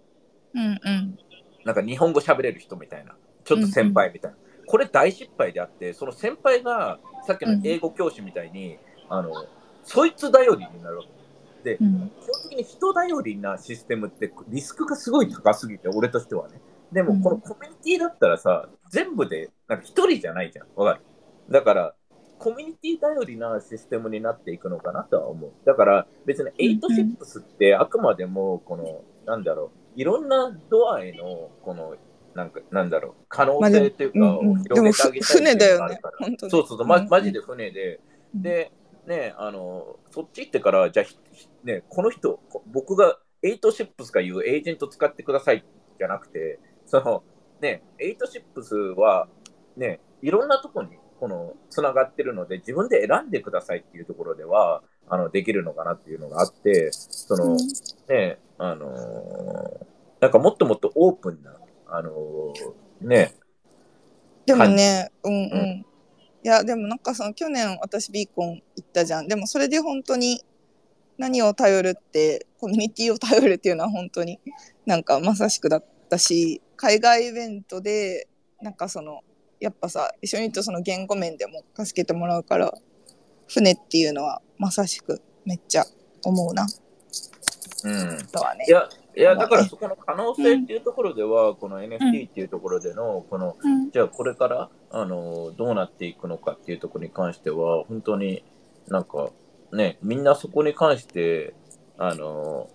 [0.55, 1.19] うんうん。
[1.65, 4.37] なんか日本語喋れる人みたいな、ちょっと先輩みたいな。
[4.67, 8.79] これ大失敗であって、その先輩がさっきの英語教師みたいに、
[9.09, 9.31] あの、
[9.85, 11.23] そいつ頼りになるわけ。
[11.63, 16.61] で、うん基本的に人頼りなシステムってリスクがすごい高すぎて、俺としてはね。
[16.93, 17.23] でも、うん。
[17.23, 20.67] このコミュニティだったらさ、全部で、なんか一人じゃないじゃん。
[20.77, 21.05] わかる？
[21.51, 21.95] だから、
[22.39, 25.53] コミュニティ頼りなシステムになっていくのかなとは思う。
[25.65, 31.97] だから、別に8シップスってあくまでも、この、なんだろう、いろんなドアへの、この、
[32.35, 36.17] なんか、なんだろう、可能性というか、広げてあげたい船だよねっていうのがあるから。
[36.19, 37.09] 本当にそうそうそう、まうん。
[37.09, 38.01] マジで船で、
[38.35, 38.43] うん。
[38.43, 38.73] で、
[39.07, 45.65] ね、あの、そっち行ってから、じゃあ、ね、この人、こ僕が8シップスが言うエージェント使ってください
[45.99, 46.59] じゃなくて、
[46.93, 47.23] その、
[47.63, 49.27] ね、8シップスは、
[49.79, 57.57] ね、いろんなとこに、この、つながってるので、自分で選んでくださいっていうところでは、あの、できるのかなっていうのがあって、その、
[58.11, 59.87] ね、あのー
[60.21, 61.57] なんかもっともっとオープンな、
[61.89, 63.35] あのーね、
[64.45, 65.41] でもね、うんうん。
[65.41, 65.85] う
[66.45, 69.29] いや、でもなんかその去年私ビーコン行ったじゃん。
[69.29, 70.45] でもそれで本当に
[71.17, 74.39] 何を頼るって、コミュニティを頼るっていうのは本当に
[74.85, 78.29] なんかまさしくだったし、海外イベントで、
[78.61, 79.21] なんかその、
[79.61, 82.73] やっぱさ、一緒に行ってその言語面でも助けてもらうから、
[83.49, 85.85] 船っていうのはまさしくめっちゃ
[86.25, 86.67] 思うな、
[87.85, 88.27] うん。
[88.29, 88.65] とはね。
[88.67, 88.71] い。
[88.71, 93.91] や、いや、まあだからそこの可能性っていうところでは、この NFT っていうところでの、この、うん。
[93.91, 98.45] じゃあこれから、あの、どうなっていくのかっていうところに関しては、本当に
[98.89, 99.31] なんか、
[99.73, 101.55] ね、みんなそこに関して、
[101.99, 102.69] あの、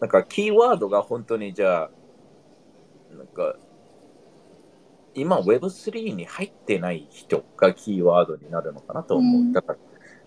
[0.00, 1.90] なんかキーワードが本当にじゃあ、
[3.14, 3.56] なんか、
[5.14, 9.40] 今 Web3 に入ってない人がキーワードになるのかなと思う。
[9.42, 9.78] うんだから、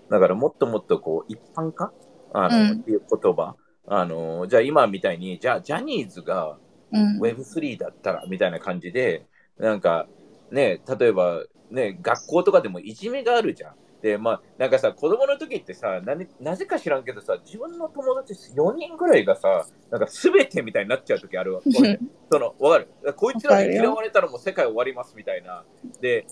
[0.10, 1.92] だからもっともっとこう一般化？
[2.34, 3.56] あの、うんっていう言葉？
[3.88, 6.58] あの、じゃあ今みたいに、じゃあジャニーズが
[6.92, 7.20] うん。
[7.20, 9.26] Web3 だったらみたいな感じで、
[9.58, 10.08] なんか
[10.52, 13.76] ね、例えばね、学校とかでもいじめがあるじゃん。
[14.08, 21.62] で、まあ、なんかさ、子供の時ってさ、なになぜか知らんけどさ、自分の友達4人ぐらいがさ、なんか全てみたいになっちゃう時あるわ。
[21.74, 22.00] 俺
[22.32, 23.14] その、わかる？
[23.16, 25.66] こいつらに嫌われたらもう世界終わりますみたいな。
[26.02, 26.28] で、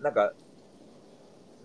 [0.00, 0.32] なんか、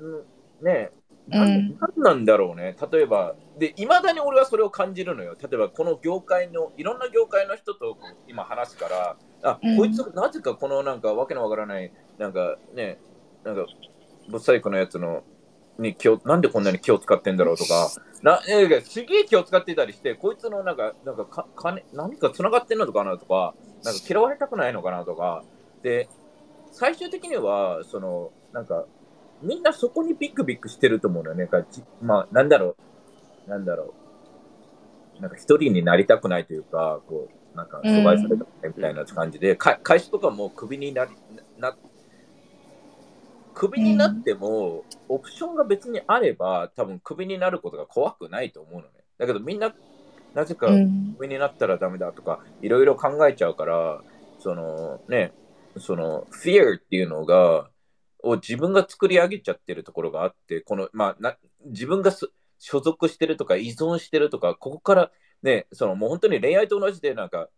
[0.02, 0.91] んねえ、
[1.28, 2.76] なうんんなんだろうね。
[2.91, 5.36] 例えば、で、いまだに俺はそれを感じるのよ。
[5.41, 7.97] 例えば、この業界の、いろんな業界の人と
[8.28, 12.99] 今話すから、あ、うんこいつ、なぜかこのなんかわけのわからない、なんかね、
[13.43, 13.65] なんか、
[14.29, 15.23] ブサイクのやつの、
[15.79, 17.89] に気を、なんでこんなに気を使ってんだろうとか、
[18.21, 25.43] な、えすげえ気を使ってたりして、こいつのなんか、なんかか、金、何か繋がってんのかなとか、なんか嫌われたくないのかなとか、
[25.81, 26.07] で、
[26.71, 28.86] 最終的には、その、なんか、
[29.41, 31.49] みんなそこにビッグビッグしてると思うのよね。
[32.01, 32.75] まあ、なんだろ
[33.47, 33.93] う、なんだろ
[35.19, 41.12] う、なんか一人になりたくないというか、こう、なんか、阻害されたくないみたいな感じで、か会社とかもクビになり、
[41.57, 41.75] な、
[43.53, 48.89] クビになっても、オプションが別にあれば、多分クビになることが怖くないと思うのね。
[49.17, 49.73] だけどみんな、
[50.33, 51.13] なぜかうん。
[51.15, 54.01] クビになったらダメだとか、いろいろ考えちゃうから、
[54.39, 55.31] そのね、
[55.77, 57.69] その、fear っていうのが、
[58.23, 65.11] を自分が作り上げちゃってるところがあって、この、まあ、な自分がす所属してるとか依存してるとか、ここから
[65.41, 67.49] ね、そのもう本当に恋愛と同じで、なんか、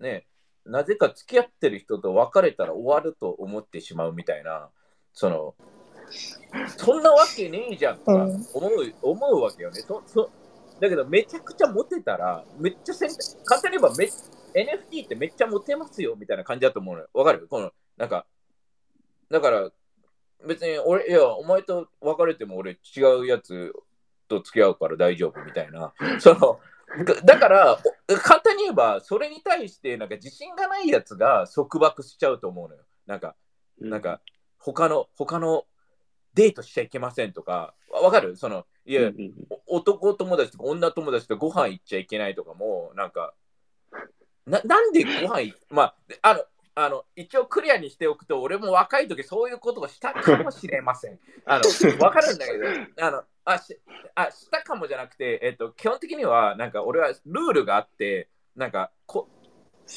[0.00, 0.26] ね、
[0.64, 4.70] なぜか付き合ってる人と別れたら終わると思ってしまうみたいな、
[5.12, 5.54] その、
[6.76, 9.80] そんなわけねえじゃんとかうん思う,、思うわけよね。
[9.80, 10.30] そそ
[10.80, 14.06] だけど、めちゃくちゃモテたら、めっちゃ選択、簡単に言えばめ
[14.54, 17.08] NFT ってめっちゃモテますよみたいな感じだと思うのよ。
[17.12, 17.46] わかる？
[17.48, 18.26] この、なんか、
[19.30, 19.70] だから、
[20.46, 23.72] 別に俺、いや、お前と別れても俺違うやつ
[24.26, 25.92] と付き合うから大丈夫みたいな。
[26.18, 26.58] その、
[27.24, 27.78] だから、
[28.10, 32.82] お簡単に言えば、それに対して、なんか自信がないやつが束縛しちゃうと思うのよ。
[33.06, 33.36] なんか、
[33.78, 34.20] なんか、
[34.60, 35.64] 他の、他の
[36.34, 38.36] デートしちゃいけませんとか、わわかる？
[38.36, 39.10] その、いや、
[39.66, 43.34] お男友達とか女友達とご飯行っちゃいけないとかも、なんか、
[44.46, 46.44] ななんでご飯いまあ、あの、
[46.74, 51.18] あの、一応クリアにしておくと、俺も若い時そういうことをしたかもしれません。
[51.44, 51.64] あの、
[51.98, 52.66] わかるんだけど、
[53.04, 53.78] あの、あ、し、
[54.14, 59.28] あ、したかもじゃなくて、えっと、基本的には、なんか俺はルールがあって、なんか、こ、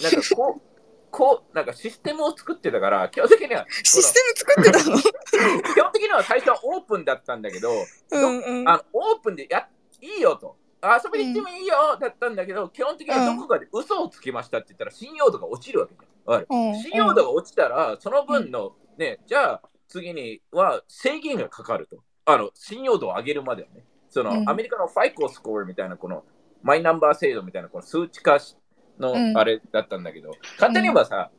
[0.02, 0.73] なんかこう、
[1.16, 4.98] こう、なんかシステムを作ってたから、基本的には、システム作ってたの？
[4.98, 7.70] 基本的には最初はオープンだったんだけど、
[8.12, 8.68] うんうん。
[8.68, 9.68] あのオープンでや
[10.02, 10.58] いいよと。
[10.82, 16.46] 遊びに行ってもいいよだったんだけど、基本的にどこかで嘘をつきましたって言ったら信用度が落ちるわけじゃん。
[16.50, 21.98] うん信用度が落ちたら、その分の、ね、じゃあ次には制限がかかると。
[22.26, 23.86] あの、信用度を上げるまではね。
[24.10, 26.24] その、うんアメリカのファイコスコアみたいな、この、
[26.64, 28.56] マイナンバー制度みたいな、この数値化し
[29.04, 31.30] のうんあれだったんだけど、簡単に言えばさ、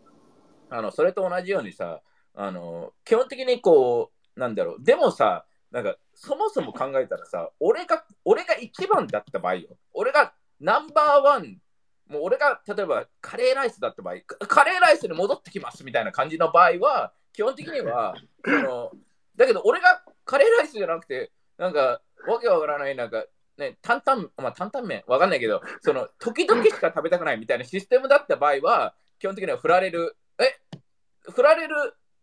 [0.71, 2.01] あの、それと同じようにさ、
[2.35, 9.77] あの、基本的にこう、なんだろう、でもさ、なんか、そもそも考えたらさ、俺が、俺が一番だった場合よ。
[9.93, 11.59] 俺がナンバーワン、
[12.09, 14.15] もう俺が例えばカレーライスだった場合、
[14.47, 18.93] カレーライスに戻ってきますみたいな感じの場合は、基本的には、 その、
[19.37, 23.25] だけど俺がカレーライスじゃなくて、なんか、わけわからない、なんか、
[23.59, 30.59] ね、担々、まあ、担々麺、わかんないけど、その、時々しか食べたくないみたいなシステムだった場合は、基本的には振られる、え、
[31.31, 31.75] 振られる、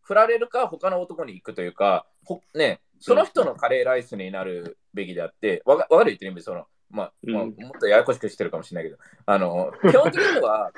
[0.01, 10.71] 振られるか、他の男に行くというか、ほね、その人のカレーライスになるべきであって、わかわかる言ってる意味その、まあ、まあ、もっとややこしくしてるかもしれないけど、あの、基本的には、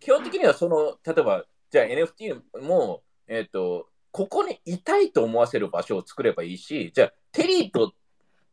[0.00, 7.92] 基本的にはその、例えば、じゃあ NFT も、えっ、ー、と、ここにいたいと思わせる場所を作ればいいし、じゃあ、テリーと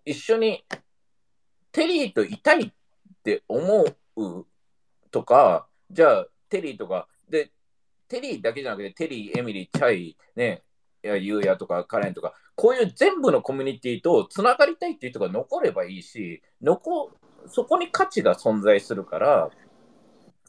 [0.06, 0.64] 一緒に、
[1.74, 2.72] テリーといたいっ
[3.24, 4.46] て思う
[5.12, 7.52] とか、じゃあ、テリーとか、で、
[8.08, 10.62] テリーだけじゃなくて、テリー、エミリー、チャイ、ね、
[11.02, 17.12] やユーヤとかカレンとか、こういう全部のコミュニティとつながりたいっていう人が残ればいいし、残
[17.48, 19.50] そこに価値が存在するから、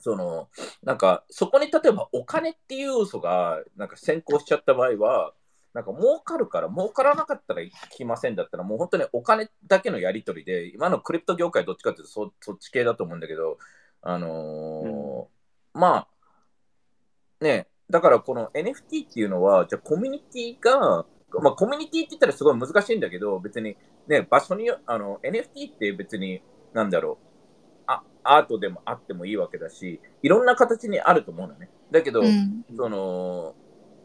[0.01, 0.49] その
[0.83, 5.33] なんかそこに例えばお金っていう要素がなんか先行しちゃった場合は、
[5.75, 13.59] なんか儲かるから、儲からなかったら来ませんだったら、もう本当にお金だけのやり取りで、今のクリプト業界どっちかっていうとそそっち系だと思うんだけど、
[14.01, 15.23] あのー
[15.75, 16.09] うん、まあ、
[17.45, 21.07] ね、だからこの NFT っていうのは、じゃコミュニティが、
[21.43, 26.41] まあコミュニティって言ったらすごい難しいんだけど、別にね、場所に、あの、NFT って別に、
[26.73, 27.27] なんだろう、
[27.89, 31.69] あ、アートでもあってもいいわけだし、いろんな形にあると思うのね。
[31.91, 33.57] だけど、うん、その、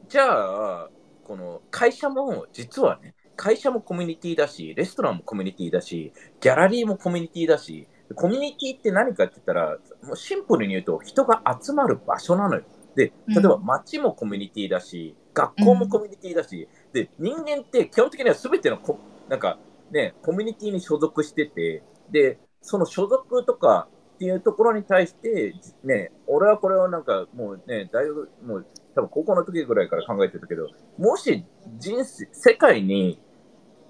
[0.07, 0.89] じゃあ、
[1.29, 6.11] この会社も実はね、会社もコミュニティだし、レストランもコミュニティだし、
[6.41, 12.63] ギャラリーもコミュニティだし、コミュニティって何かって言ったら、もうシンプルに言うと人が集まる場所なのよ。
[12.95, 18.97] で、例えば街もコミュニティだし、学校もコミュニティだし、で、人間って基本的には全てのこ、
[19.29, 19.59] なんか
[19.91, 28.67] ね、コミュニティに所属してて、で、その所属とかっていうところに対して、ね、俺はこれをなんかもうね、大学、もう
[28.99, 31.45] 多分高校の時ぐらいから考えてたけど、もし
[31.77, 33.19] 人生、世界に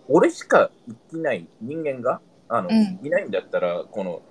[0.08, 4.22] 俺しか生きない人間が、あの、うん、いないんだったら、この、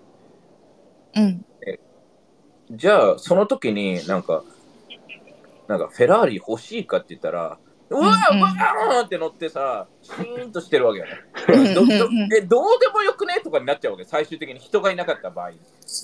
[1.16, 1.44] うん。
[1.66, 1.80] え、
[2.70, 4.44] じゃあ、その時になんか、
[5.66, 7.58] なんかフェラーリ欲しいかって言ったら、
[7.90, 11.12] うわー、うわーって乗ってさ、シーンとしてるわけよね。
[11.74, 11.94] どど
[12.36, 13.40] えどうでもよくね？
[13.42, 15.52] とかになっちゃうわけ、最終的に人がいなかった場合。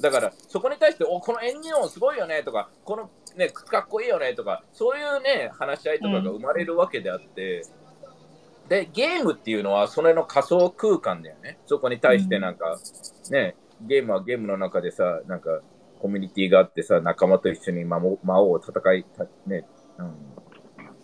[0.00, 2.42] だから、そこに対して、おこのエンジン音すごいよね？
[2.42, 7.62] とか、この、ね、かっこいいよねとか、そういうね、話し合いとかが生まれるわけであって、
[8.62, 11.58] うん、で、ゲームっていうのは、それの仮想空間だよね。
[11.66, 12.78] そこに対してなんか、
[13.30, 15.60] ね、ゲームはゲームの中でさ、なんか、
[16.00, 19.06] コミュニティがあってさ、仲間と一緒に魔魔王を戦い、
[19.46, 19.66] ね、
[19.98, 20.14] うん、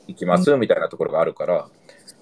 [0.09, 1.69] 行きますみたいなところがあるから、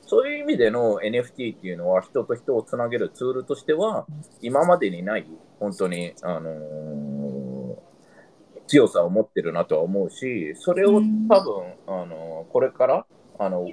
[0.07, 4.07] そういう意味での NFT っていうのは人と人をつなげるツールとしては、
[4.41, 5.27] 今までにない、
[5.61, 7.48] 本当に、あのー、
[8.69, 13.07] 強さを持ってるなとは思うし、それを多分、あのー、これから、
[13.39, 13.69] あの、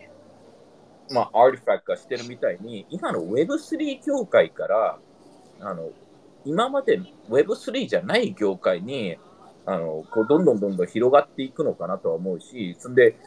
[1.12, 4.98] まあ、アーティファクトがしてるみたいに、今の Web3 業界から、
[5.60, 5.92] あの、
[6.46, 9.18] 今まで Web3 じゃない業界に、
[9.66, 13.18] あの、こう、どんどんどんどん広がっていくのかなとは思うし、そんで、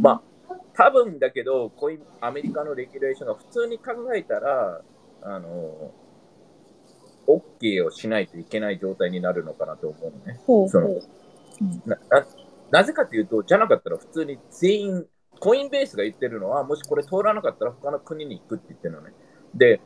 [0.00, 4.80] まあ、多分だけど、こういうアメリカのレギュレーションが普通に考えたら、
[5.22, 5.92] あの、
[7.28, 10.40] OK をしないといけない状態になるのかなと思うのね。
[10.46, 10.88] ほうその
[11.86, 11.96] な
[12.70, 15.06] なぜかというと、じゃなかったら普通に全員、
[15.40, 19.12] コインベースが言ってるのは、もしこれ通らなかったら他の国に行くって言ってるのね。
[19.54, 19.80] で、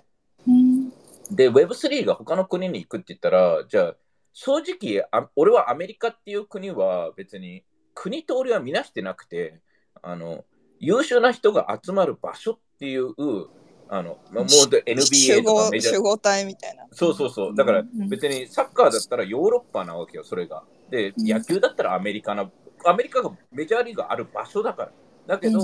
[1.31, 3.97] で、Web3 が他の国に行くって言ったら、じゃあ、
[4.33, 9.61] 正直あ、俺はアメリカっていう国は別に国と俺は見なしてなくて、
[10.03, 10.45] あの、
[10.79, 13.15] 優秀な人が集まる場所っていう、
[13.93, 15.95] あの、まあ、もう NBA とかメジャー。
[15.97, 16.87] 集合体みたいな。
[16.93, 17.55] そうそうそう。
[17.55, 20.63] だから別にサッカーだったらヨーロッパなわけよ、それが。
[20.91, 22.51] で、野球だったらアメリカな、
[22.87, 24.93] アメリカがメジャーリーグある場所だから。
[25.27, 25.61] だけど、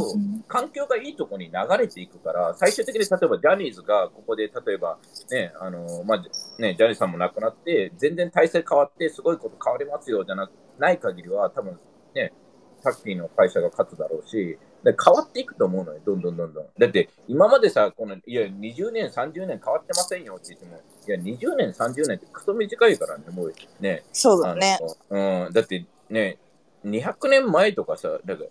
[0.47, 4.99] 環境がいいところに流れていくから、最終的に例えばジャニーズがここで例えば、
[5.31, 11.81] ね、あの、まあ、ね、ジャニーさんも亡くなって、全然体制変わって、すごいこと変わりますよじゃなない限りは、多分
[12.15, 12.35] ね、
[12.83, 16.67] さっきの会社が勝つだろうし、で変わっていくと思うのよ、どんどんどんどん。
[16.79, 24.05] だって、今までさ、このいや、20年、30年変わってませんよって言っても、いや、20年、30年ってクソ短いからね、もうね。
[24.13, 24.79] そうだね。
[25.11, 26.39] うん、だってね、
[26.85, 28.49] 200年前とかさ、だから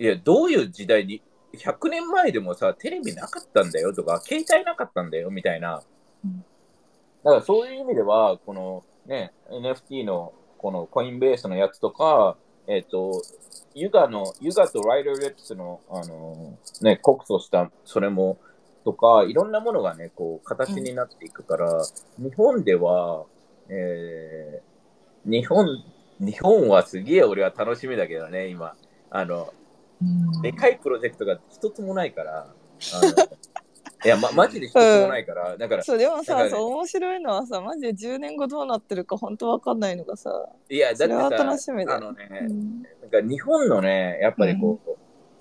[0.00, 1.22] いや、どういう時代に、
[1.54, 5.82] 100年前でもさ、テレビなかったんだよとか、携帯なかったんだよみたいな。
[7.24, 12.36] だからそういう意味では、このね、NFT のこのコインベースのやつとか、
[12.68, 13.22] えっ、と、
[13.74, 18.38] ユガの、ユガとライダー・リップスの、あのね、告訴した、それも、
[18.84, 21.82] とか、いろんなものがね、こう、形になっていくから、
[22.18, 23.24] 日本では、
[23.68, 24.68] えー
[25.24, 25.66] 日本、
[26.20, 28.74] 日本はすげえ俺は楽しみだけどね、今。
[29.10, 29.52] あの、
[30.00, 33.38] うんでかいプロジェクトが一つもないから、あの
[34.04, 36.50] いや、ま、マジで一つもないから、だから、そうでもさ、ね。
[36.50, 40.30] そう面白いのはさマジで10年後どうなってるか本当わかんないのがさ、
[40.68, 42.82] いや、だってそれは楽さしみあのね、うん。
[42.82, 44.90] なんか日本のね、やっぱりこう、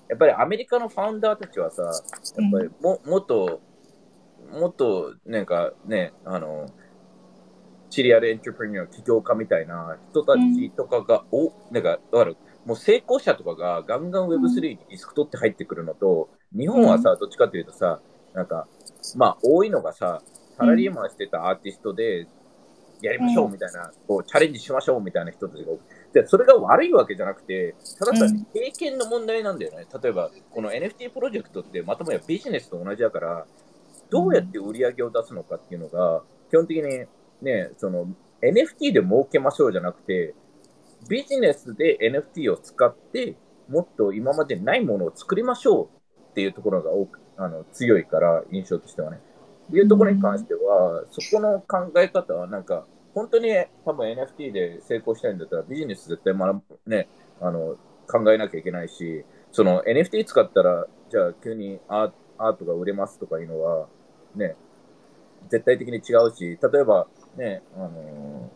[0.10, 3.62] やっぱりアメリカのファウンダーたちはさ、やっぱりも,、もっと、
[4.52, 6.66] もっと、なんかね、あの、
[7.90, 12.38] シリアルエントレプレニア、起業家みたいな人たちとかが、お、なんか、わかる。
[12.66, 18.02] もう成功者とかがガンガン Web3 にリスク取って入ってくるのと、日本はさ、どっちかっていうとさ、
[18.38, 18.68] なんか、
[19.16, 20.22] まあ、多いのがさ、
[20.58, 22.28] サラリーマンしてたアーティストで、
[23.02, 25.84] やりましょうみたいな、こう、チャレンジしましょうみたいな人たちが多く
[26.14, 29.86] て、でそれが悪いわけじゃなくて、ただ単に経験の問題なんだよね。
[30.02, 33.46] 例えば、この NFT プロジェクトってまともやビジネスと同じだから、
[34.10, 37.06] どうやって売り上げを出すのかっていうのが、基本的に
[37.42, 38.08] ね、その
[38.42, 40.34] NFT で儲けましょうじゃなくて、
[41.08, 43.36] ビジネスで NFT を使って、
[43.70, 45.88] もっと今までないものを作りましょう
[46.32, 49.20] っていうところが多くあの強いから、印象としてはね。
[49.68, 53.50] っていうところに関しては、そこの考え方はなんか、本当に
[53.86, 57.08] 多分 NFT で成功したいんだったらビジネス絶対学ぶ、ね、
[57.42, 57.76] あの、
[58.08, 63.88] 考えなきゃいけないし、その NFT 使ったら、じゃあ急にアートが売れますとかいうのは、
[64.36, 64.56] ね、
[65.50, 68.52] 絶対的に違うし、例えばね、あの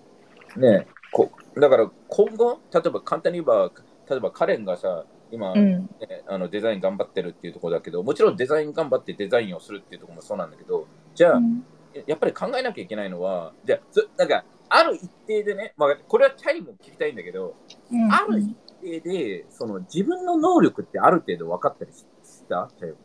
[0.58, 3.72] ね、こだから今後、例えば簡単に言えば、
[4.10, 5.84] 例えばカレンがさ、今、うん。
[5.84, 5.88] ね、
[6.28, 11.64] あのデザイン頑張ってるっていうところだけど、もちろんデザイン頑張ってデザインをするっていうところもそうなんだけど、じゃあ、うん。
[12.06, 17.56] やっぱり考えなきゃいけないのは、じゃあ、そなんか、ある一定でね、まあ、これはチャイも聞きたいんだけど、
[17.92, 18.12] うん。
[18.12, 22.06] ある一定で、その自分の能力ってある程度分かったりし
[22.48, 22.70] た？
[22.80, 22.96] チャイ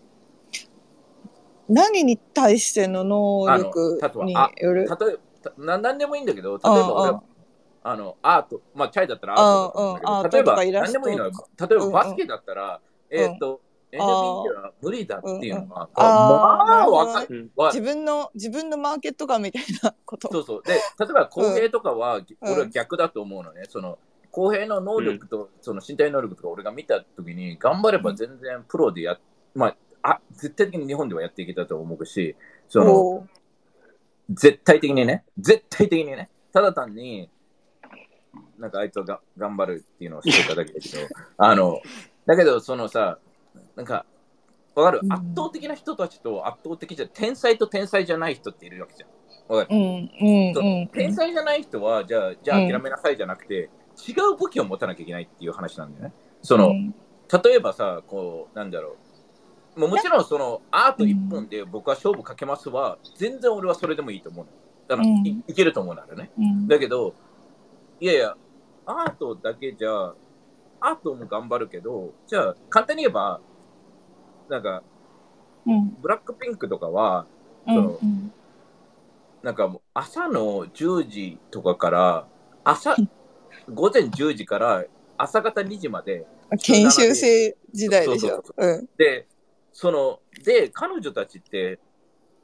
[1.69, 4.87] 何に対しての能力による？
[4.87, 5.19] 例え
[5.57, 7.23] ばな、なんでもいいんだけど、例えば俺は、
[7.89, 10.99] あの、アート、まあ、チャイだったらアートだと思うんだけど、例えば、うんうんアートとかイラスト。
[10.99, 11.33] なんでもいいのよ。
[11.59, 12.81] 例えば、バスケだったら、
[13.11, 13.61] えっと、
[13.93, 17.51] NBA では無理だっていうのは、まあ、わかねる。
[17.55, 20.33] わ自分の自分のマーケットがみたいなこと。
[20.33, 20.63] そうそう。
[20.65, 22.25] で、例えば公平とかは、うん。
[22.41, 23.63] 俺は逆だと思うのね。
[23.69, 23.99] その
[24.33, 29.19] 公平の能力と、その身体能力とか俺が見たときに、頑張れば全然プロでやっ、
[29.55, 32.37] まあ、あ、絶対的に日本ではやっていけたと思うし、
[32.69, 33.29] その、
[34.29, 37.31] 絶対的にね、絶対的にね、ただ単に、
[38.59, 40.99] なんかあいつはが頑張るっていうのをしてただけだけど、
[41.39, 41.81] あの、
[42.27, 43.19] だけどそのさ、
[43.75, 44.05] なんか、
[44.75, 45.13] わかる、うん。
[45.13, 49.57] 圧倒的な人たちと圧倒的じゃ、天才と天才じゃない人っているわけじゃん。
[49.57, 49.77] わかる？
[49.79, 53.71] うんうん天才じゃない人は、じゃあ、じゃあうん諦めなさいじゃなくて、
[54.07, 56.13] 違う武器を持たなきゃいけないっていう話なんだよね。
[56.43, 56.95] その、うん。
[57.43, 58.97] 例えばさ、こう、なんだろ
[59.77, 59.81] う。
[59.81, 64.51] もうもちろん、その、アート一本で僕は勝負かけますは、全然俺はそれでもいいと思うの。
[64.89, 65.27] だから、うん。
[65.27, 66.31] いいけると思うならね。
[66.39, 66.69] うん。
[66.69, 67.15] だけど、
[68.01, 68.37] いやいや、
[68.87, 70.15] アートだけじゃ、
[70.81, 73.41] アートも頑張るけど、じゃあ、簡単に言えば、
[74.49, 74.83] なんか、
[75.67, 75.97] うん。
[76.01, 77.27] ブラックピンクとかは、
[77.67, 78.01] うんそ
[79.43, 82.27] なんかもう朝の10時とかから、
[82.65, 82.97] 朝、
[83.73, 84.85] 午前10時から
[85.17, 86.27] 朝方2時まで、
[86.63, 88.43] 研修生時代でしょ。
[88.99, 89.29] で、
[89.73, 91.79] その、で、彼女たちって、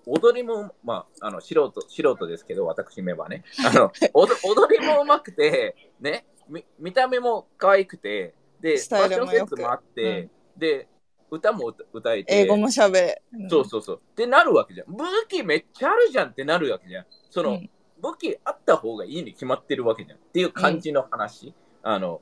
[0.06, 10.88] 踊りも、まあ、あの、素人、素人ですけど、私めばね、あの、 踊踊りも上手くて、ね、み見た目も可愛くて、で、スタイルもファッションセよくンスもあって、で、
[11.30, 14.00] 歌も歌歌えて、英語も喋れそうそうそう。
[14.12, 14.94] ってなるわけじゃん。
[14.94, 17.06] 武器めっちゃあるじゃんってなるわけじゃん。
[17.30, 17.70] その、うん
[18.02, 20.18] 武器あった方がいいに決まってるわけじゃん。
[20.18, 21.54] っていう感じの話。
[21.84, 22.20] あの、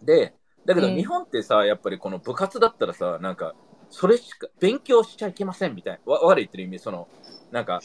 [0.00, 0.32] で、
[0.64, 3.54] だけどうん日本ってさ、やっぱりこの部活だったらさ、なんか、
[3.90, 6.10] それしか、勉強しちゃいけませんみたいな。
[6.10, 6.40] わ、わかる？
[6.44, 7.08] 言ってる意味、その、
[7.50, 7.82] なんか、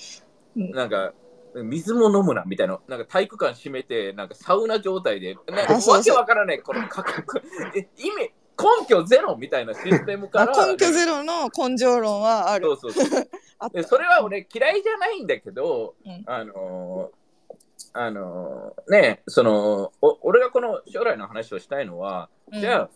[0.55, 1.11] うんなんか、
[1.55, 7.41] 水も飲むなみたいな、なんか体育館閉めて、なんかサウナ状態で、なんかわけわからない、この価格、
[7.75, 10.53] え意味、根拠ゼロみたいなシステムから。
[10.53, 12.65] あ根拠ゼロの根性論はある。
[12.65, 13.83] そうそうそう。
[13.83, 16.23] それは俺嫌いじゃないんだけど、うん。
[16.25, 17.21] あのー
[17.93, 22.89] あのーねそのお俺がこの将来の話をしたいのは、じゃ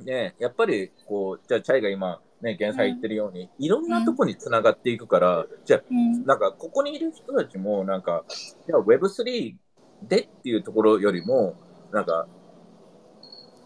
[0.00, 6.24] あねやっぱりこうじゃあチャイが今ね現在言ってるように、いろんなとこにつながっていくから、じゃあうん。
[6.24, 8.24] なんかここにいる人たちもなんか
[8.66, 9.54] じゃあ Web3
[10.02, 11.56] でっていうところよりも
[11.92, 12.28] なんか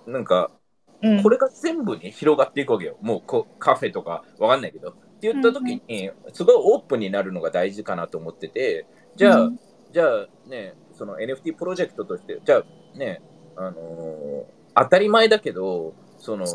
[0.07, 0.51] なんか
[1.03, 1.23] うん。
[1.23, 2.97] これが全部に広がっていくわけよ。
[3.01, 4.91] もうこカフェとかわかんないけど。
[4.91, 4.93] っ
[5.23, 9.61] て言った時に、すごいオープンになるのが大事かなと思ってて、じゃあ、うん。
[9.93, 13.21] じゃあね、その NFT プロジェクトとして、じゃあね、
[13.57, 16.47] あのー当たり前だけど、その、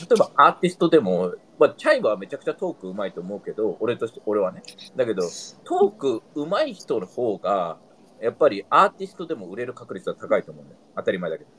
[0.00, 4.62] 例えばアーティストでも、まあ、チャイはめちゃくちゃトークうまいと思うけど、俺として、俺はね。
[4.96, 5.22] だけど、
[5.64, 7.78] トークうまい人の方が、
[8.20, 10.80] やっぱりアーティストでも売れる確率は高いと思うんだよ。
[10.96, 11.50] 当たり前だけど。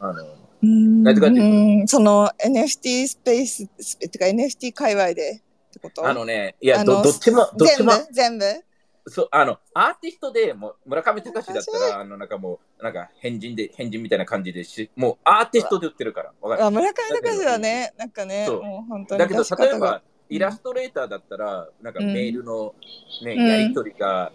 [0.00, 0.22] あの、
[0.62, 6.06] うんその NFT スペース、ってか NFT 界隈でってこと？
[6.06, 8.38] あのね、いや、どっちも、どっちも、全部？
[8.38, 8.44] 全部？
[9.08, 16.32] そう、あの、アーティストでもう村上隆だったら、あの、なんかもう、なんか変人で、変人みたいな感じでし、もうアーティストで売ってるから。
[16.40, 22.74] わかるあ村上隆はね、なんかね、そうもう本当にだけど、例えば、イラストレーターだったら、なんかうんメールの、
[23.22, 24.32] ねうんやりとりが、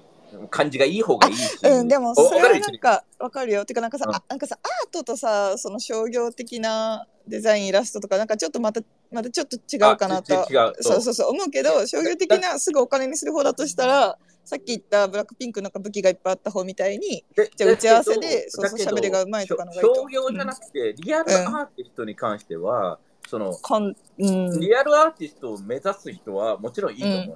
[0.50, 1.60] 感じがいい方がいいし。
[1.64, 3.66] うん、でもおそれはなんかわかるよ。
[3.66, 10.46] てかなんかさ、うんあなんかさアートとさその商業的なデザインイラストとかなんかちょっとまたまたちょっと違うかなと。
[10.80, 19.96] そうそうそう思うけど商業的なすぐお金にする方だとしたらさっき言ったブラックピンクなんか武器がいっぱいあった方みたいにでじゃあ打ち合わせでそうそうだけど喋りがうまいとかのがいいと。
[19.96, 24.60] 商業じゃなくて、リアルアーティストに関しては、その、こんうん。
[24.60, 27.36] リアルアーティストを目指す人はもちろんいいと思うの。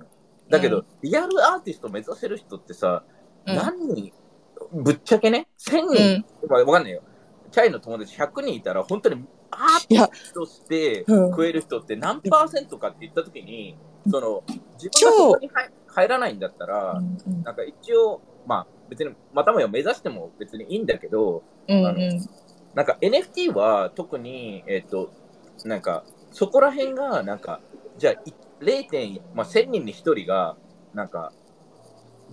[0.49, 3.03] だけど、うリアルアーティストを目指せる人ってさ、
[3.45, 3.55] うん。
[3.55, 4.13] 何人、
[4.71, 7.01] ぶっちゃけね、1000人、まあわかんないよ。
[7.51, 9.25] チャイの友達100人いたら、本当に
[9.55, 11.29] アーティストてうん。
[11.31, 13.77] 食える人って何パーセントかって言ったときに、
[14.09, 14.43] その、
[14.81, 21.99] 自分が超そこに入入らないんだったら、うんなんか一応、まあ別に、またもや目指しても別にいいんだけど、うんあの
[22.75, 25.09] なんか NFT は特に、えっ、と、
[25.63, 27.61] なんか、そこら辺が、なんか、
[27.97, 29.21] じゃあ、い 0.
[29.33, 30.57] まあ、1000人に1人が、
[30.93, 31.31] なんか、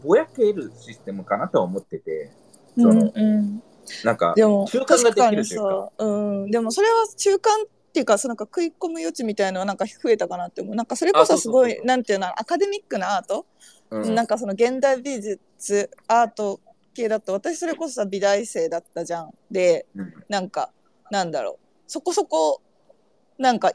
[0.02, 2.32] ぼやけるシステムかなとは思ってて、
[2.76, 3.62] うんそのうんうん
[4.04, 5.92] なんか、でも中間ができるというか。
[5.98, 6.06] う。
[6.46, 10.74] ん、でもそれは中間っていうかそのなんか食い込む余地みたいのはなんか増えたかなって思う。
[10.74, 13.46] なんかそれこあそすごいなんていうのアカデミックなアート、
[13.90, 14.14] うん。
[14.14, 16.60] なんかその現代美術アート
[16.94, 19.30] 系だと私それこそさ美大生だったじゃん。
[19.50, 20.14] でうん。
[20.28, 20.70] なんか
[21.10, 21.64] なんだろう。
[21.86, 22.62] そこそこ
[23.36, 23.72] なんか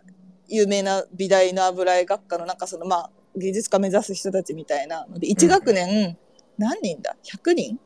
[0.48, 6.18] 有名な美大の油絵学科のなんかそのまあ芸術家目指す人たちみたいなので1学年
[6.58, 7.72] 何人だ？100人？
[7.72, 7.80] うん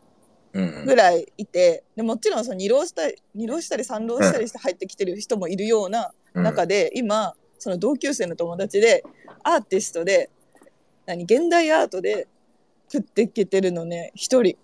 [0.54, 6.43] ぐらいいてでもちろんその二浪したり二浪したり三浪したりして入ってきてる人もいるようなうん。
[6.43, 9.04] 中で、今その同級生の友達で
[9.43, 10.30] アーティストで
[11.06, 12.28] 何現代アートで
[12.91, 14.58] 食っていけてるのね一人。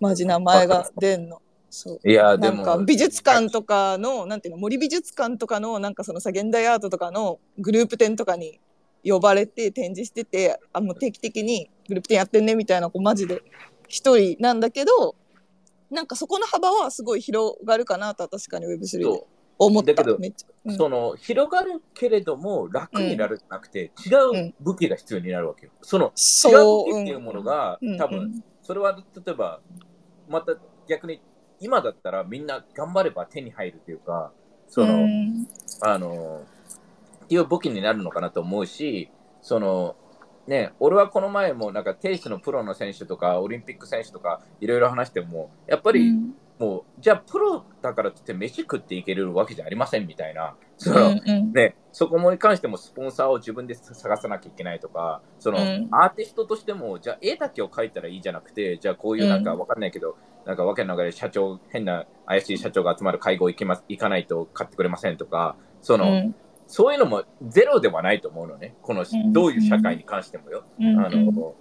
[0.00, 1.40] マジ名前が出んの。
[1.70, 2.08] そう。
[2.08, 8.60] いや、でなんかも、美術館とかのなんていうの森美術館とかのなんかそのさ現代アートとかのグループ展とかに
[9.04, 13.42] 呼ばれて展示しててあもう定期的にグループ展やってんねみたいな子マジで
[13.88, 15.14] 一人なんだけど
[15.94, 19.26] なんかそこの幅はすごい広がるかなとは確かに Web3 でそ
[19.58, 19.94] 思った。
[19.94, 20.18] だけどう
[20.66, 20.76] う、ん。
[20.76, 25.72] その、広がるけれども、楽になるんじゃなくて、違う武器が必要になるわけよ。
[25.82, 26.52] その、違そう。
[26.90, 27.96] う武器っていうものが、うん。
[27.96, 29.60] 多分、それは例えば、
[30.28, 30.56] また
[30.88, 31.22] 逆に、
[31.60, 34.32] 今だったらみんな頑張れば手に入るというか、
[34.66, 35.46] その、うん。
[35.80, 36.42] あの、
[37.24, 39.10] っていう武器になるのかなと思うし、
[39.42, 39.96] その、
[40.46, 46.34] ね、俺はこの前もなんかテニスのプロの選手とかオリンピック選手とかいろいろ話してもやっぱりうん。
[46.58, 50.54] もう、じゃあプロだからといって飯食っていけるわけじゃありませんみたいな。
[50.76, 51.52] その、うんうん。
[51.52, 55.88] ね、そこもに関してもスポンサーを自分で探さなきゃいけないとか、その、うん。
[55.90, 60.16] アーティストとしても、じゃあ絵だけを描いたらいいじゃなくて、じゃあこういうなんかうんわかんないけど、
[60.46, 66.34] なんかわけの中で社長、変な怪しい社長が集まる会合行きます、行かないと買ってくれませんとか、その、うん
[66.66, 68.74] そういうのもゼロではないと思うのね。
[68.82, 69.32] この、ん。
[69.32, 70.64] どういう社会に関してもよ。
[70.78, 70.98] うん。
[70.98, 71.54] あの、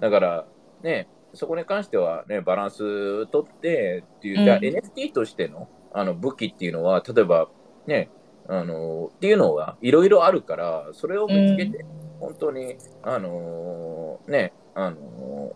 [0.00, 0.46] だから、
[0.82, 7.48] ね、そこに関してはね、バランス取ってっていう、じゃあうん NFT としてのあの武器っていうのは、例えば
[7.86, 8.10] ね、
[8.48, 11.84] あの、っていうのがいろいろあるから、それを見つけて、
[12.18, 15.52] 本当に、あのね、あの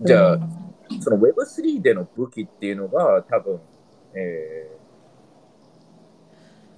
[0.00, 0.38] じゃあ、
[1.00, 3.60] その Web3 での武器っていうのが多分、
[4.14, 4.69] えー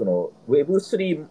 [0.02, 1.26] その Web3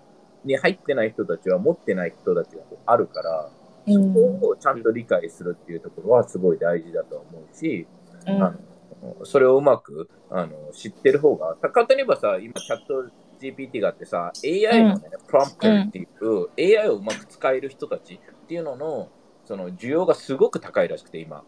[0.46, 3.50] に入ってない人たちは持ってない人たちがあるから、
[3.86, 4.00] そ
[4.40, 7.86] こをちゃんと理解するっていうところはすごい大事だと思うし、
[8.28, 8.42] うん。
[8.42, 13.12] あのそれをうまくあの知ってる方が、簡単に言えばさ、今チャット
[13.42, 19.10] GPT があってさ、AI のね、プロンプターっていう、AI をうまく使える人たちっていうのの、
[19.44, 21.44] その需要がすごく高いらしくて、今。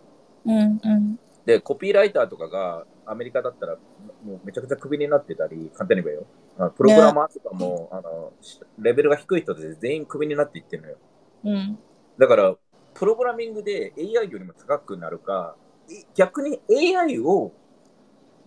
[0.45, 0.57] うん。
[0.57, 1.19] うん。
[1.45, 3.75] で、コピーライターとかがアメリカだったら、
[4.23, 6.15] もうめちゃくちゃクビになってたり、簡単に言え
[6.57, 6.71] ばよ。
[6.71, 10.97] プログラマーとかも、あの、しレベルが低い人で全員クビになっていってるのよ。
[11.45, 11.79] うん
[12.17, 12.55] だから、
[12.93, 15.55] プログラミングで AI よりも高くなるか、
[15.89, 17.51] い逆に AI を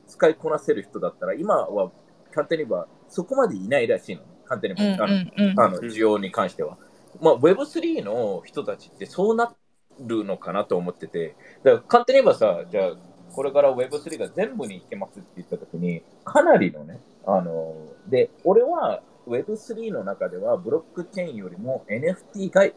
[0.07, 1.91] 使いこなせる人だったら、今は
[2.31, 4.29] 簡単に言えばそこまでいないらしいのね。
[4.45, 6.79] 簡単にうん言えば、あのうんあの需要に関しては。
[7.21, 9.55] まあ、Web3 の人たちってそうな
[10.01, 11.35] るのかなと思ってて、
[11.65, 12.97] だから簡単に言えばさ、じゃあ、
[13.37, 17.77] これから Web3 が全部に行けますって言ったときに、かなりのね、あの、
[18.09, 22.75] で、俺は Web3 の中ではブロックチェーンよりも NFT が一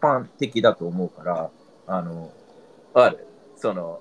[0.00, 1.50] 般的だと思うから、
[1.86, 2.32] あの、
[2.94, 3.26] ある。
[3.56, 4.00] その、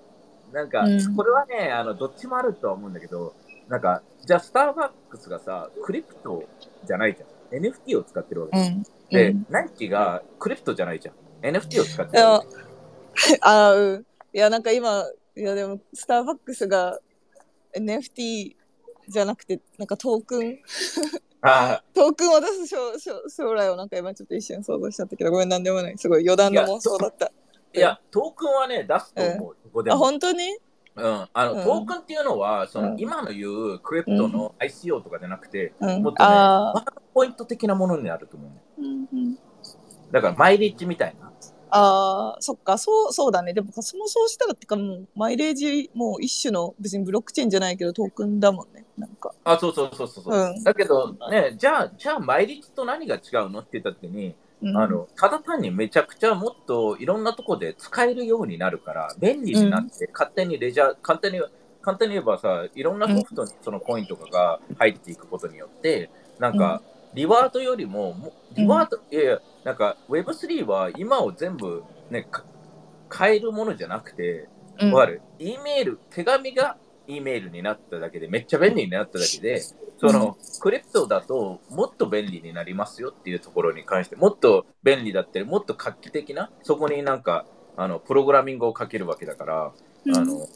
[0.54, 3.34] なんかうん、これはね、あの、どっちもあるとは思うんだけど、
[3.68, 6.46] なんか、じゃあスターバックスがさ、クリプト
[6.86, 7.62] じゃないじゃん。
[7.62, 8.58] NFT を使ってるわけ。
[8.58, 8.84] うん。
[9.10, 11.16] で、うんナイキがクリプトじゃないじゃん。
[11.46, 12.48] NFT を使ってるわけ。
[13.42, 14.06] あーうん。
[14.32, 15.04] いや、なんか今、
[15.40, 17.00] いやでも、スターバックスが
[17.74, 18.56] NFT
[19.08, 20.60] じゃなくて、なんかトークン、
[21.42, 25.98] あ トークンを出す将将将来をなんか今ちょっと一瞬想像しちゃったけど、ごめん、なんでもない。
[25.98, 27.32] すごい余談の妄想だった。
[27.74, 29.56] いや、トークンはね、出すと思う。
[29.64, 30.04] ここであ、も。
[30.04, 30.58] 本当に？
[30.96, 36.04] うん、あの、うんトークンっていうのは、その、うん今の言うクリプトの ICO とかじゃなくて、うん。
[36.04, 38.62] もっとね、あワンポイント的なものになると思うね。
[38.80, 39.40] ーうんうん
[40.12, 41.29] だから、マイレッジみたいな。
[41.72, 43.54] あー、そっか、そう、そうだね。
[43.54, 48.86] でも、そもそうしたらってか、もう、マイレージ、もう一種の、別にブロックチェーンじゃないけど、トークンだもんね。
[48.98, 49.34] なんか。
[49.44, 50.24] あ、そうそうそうそう。
[50.26, 61.42] ううんだけど、ね、じゃあ、じゃあ、マイレッジと何が違うのって言った時に、うん、あの、ただ単にめちゃくちゃもっといろんなとこで使えるようになるから、便利になって、勝手にレジャー、簡単に、
[61.82, 66.10] 簡単に言えばさ、いろんなソフトにそのコインとかが入っていくことによって、
[66.40, 66.82] なんか、
[67.14, 72.44] リワードよりも、もリワード、いやいや、なんか Web3 は今を全部ね、か
[73.16, 74.48] 変えるものじゃなくて、
[74.80, 87.46] うん、わかる ?E メール、手紙が E メールになっただけで、めっちゃ便利になっただけで、その、クリプトだともっと便利になりますよっていうところに関して、もっと便利だったり、もっと画期的な、そこになんか、
[87.76, 89.72] あの、プログラミングをかけるわけだから、
[90.06, 90.18] うん。
[90.18, 90.48] あの、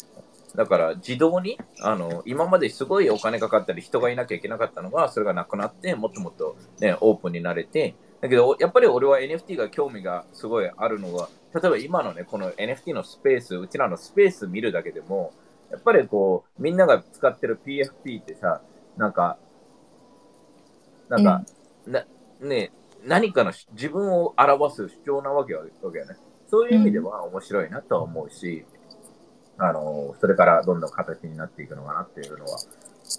[0.56, 15.34] だから自動に、あの、今まですごいお金かかったり人がいなきゃいけなかったのが、それがなくなって、もっともっとね、オープンになれて、だけど、やっぱり俺は NFT が興味がすごいあるのは、例えば今のね、この NFT のスペース、うちらのスペース見るだけでも、
[15.70, 18.62] やっぱりこう、みんなが使ってる PFP ってさ、
[18.96, 19.38] なんか、
[21.10, 21.44] なんか、
[21.86, 22.06] な、
[22.40, 22.72] ね、
[23.04, 26.16] 何かのし自分を表す主張なわけわけよね。
[26.48, 28.64] そういう意味では面白いなとは思うし、
[29.58, 32.58] あの、それからどんどん形になっていくのかなっていうのは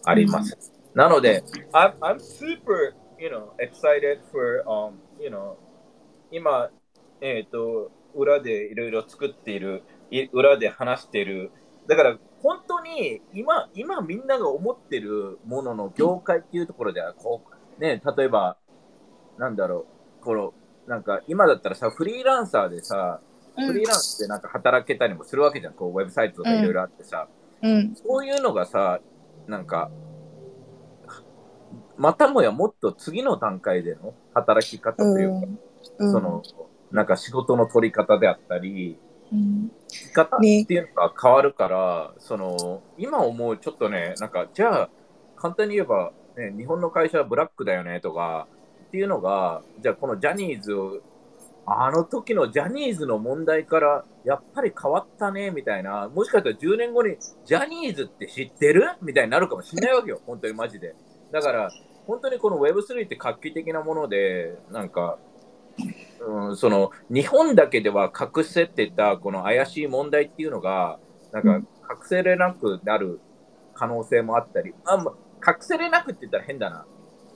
[0.06, 0.56] あります。
[0.94, 5.56] なので、I'm, I'm super, you know, excited for, um, you know,
[6.30, 6.70] 今、
[7.20, 11.50] えっ、と、裏でいろいろ作っている、い裏で話している。
[11.86, 17.42] だから、本当に今、今みんなが思ってるものの業界っていうところでは、こ
[17.78, 18.56] う、ね、例えば、
[19.38, 19.86] なんだろ
[20.20, 20.54] う、この、
[20.86, 23.34] なんか今だったらさ、フリーランサーでさ、うん
[23.68, 25.74] フリーランスでなんか働けたりもするわけじゃん。
[25.74, 27.28] こう、ウェブサイトとかいろいろあってさ、
[27.62, 27.94] うん。
[27.94, 28.98] そういうのがさ、
[29.46, 29.90] なんか、
[31.96, 35.46] またもやもっと次の段階での働き方というか、
[35.98, 36.12] うん。
[36.12, 36.42] その、
[36.90, 38.98] なんか仕事の取り方であったり、
[39.32, 44.90] うん、生き方っていうのが変わるから、その、今思うちょっとね、なんか、じゃあ、
[45.36, 48.48] 簡単に言えば、ね、日本の会社はブラックだよねとか、
[48.86, 51.00] っていうのが、じゃあこのジャニーズを、
[51.66, 58.84] あの時のジャニーズの問題から、やっぱり変わったね、みたいな、もしかしたら10年後に、ジャニーズって知ってる？
[59.02, 60.94] みたいになるかもしれないわけよ、本当にマジで。
[61.34, 61.68] だから、
[62.06, 65.18] 本当にこの Web3 って画期的なもので、なんか、
[66.24, 71.00] うん、その日本だけでは隠せてたこの怪しい問題っていうのが、
[71.32, 71.64] なんか隠
[72.08, 73.20] せれなくなる
[73.74, 75.12] 可能性もあったり、あま
[75.44, 76.86] 隠せれなくって言ったら変だな。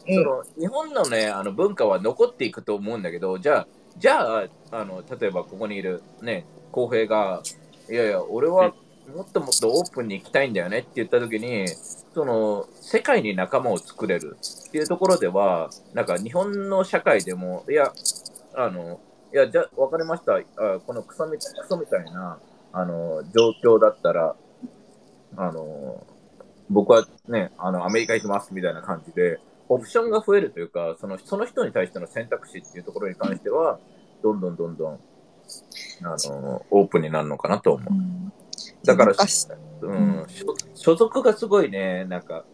[0.07, 7.43] その日本のね、あの文化は残っていくと思うんだけど、じゃあ、じゃあ、あの例えばここにいるね、公平が、
[7.91, 8.75] いやいや、俺は
[9.15, 11.67] もっともっとオープンに行きたいんだよねって言ったときに、
[12.15, 14.37] その世界に仲間を作れる
[14.69, 17.93] っていうところでは、なんか日本の社会でも、いや、
[18.55, 19.01] あの、
[19.33, 20.37] いや、じゃあ、わかりました。
[20.37, 22.39] あこのクソみクソみたいな、
[22.73, 24.37] あの、状況だったら、
[25.37, 26.07] あの、
[26.69, 29.41] 僕はね、あの、アメリカ行きますみたいな感じで、
[29.71, 33.79] オプションが増えるというか、その、その人に対しての選択肢っていうところに関しては、
[34.23, 34.95] どんどんどんどん、
[36.03, 37.95] あの、オープンになるのかなと思う。
[37.95, 38.33] うん
[38.85, 39.15] だから
[39.81, 42.45] うん、所所属がすごいね、なんか、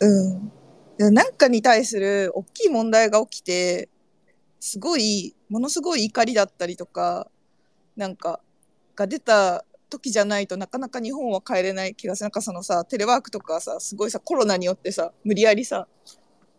[0.00, 0.52] うん。
[0.96, 3.88] でなんかに対する大きい問題が起きて、
[4.60, 7.28] すごい、ものすごい怒りだったりとか、
[7.96, 8.40] なんか、
[8.96, 12.26] が出た時じゃないとなかなか日本は帰れない気がする。
[12.26, 15.88] なんかそのさ、テレワークとかさ、すごいさ、コロナによってさ、無理やりさ、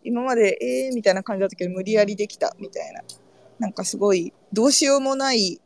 [0.04, 3.02] 今までえーみたいな感じだったけど、無理やりできたみたいな。
[3.58, 5.60] なんかすごい、どうしようもない、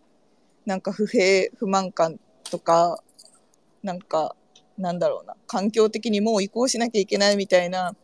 [0.66, 3.02] なんか不平、不満感とか、
[3.82, 4.34] なんか、
[4.78, 7.94] なんだろうな、環境的にもう移行しなきゃいけないみたいな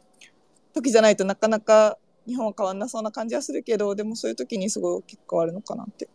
[0.72, 6.08] 時じゃないとなかなか日本は変わんなそうな感じはするけど、でもそういう時にすごい大きく変わるのかなって。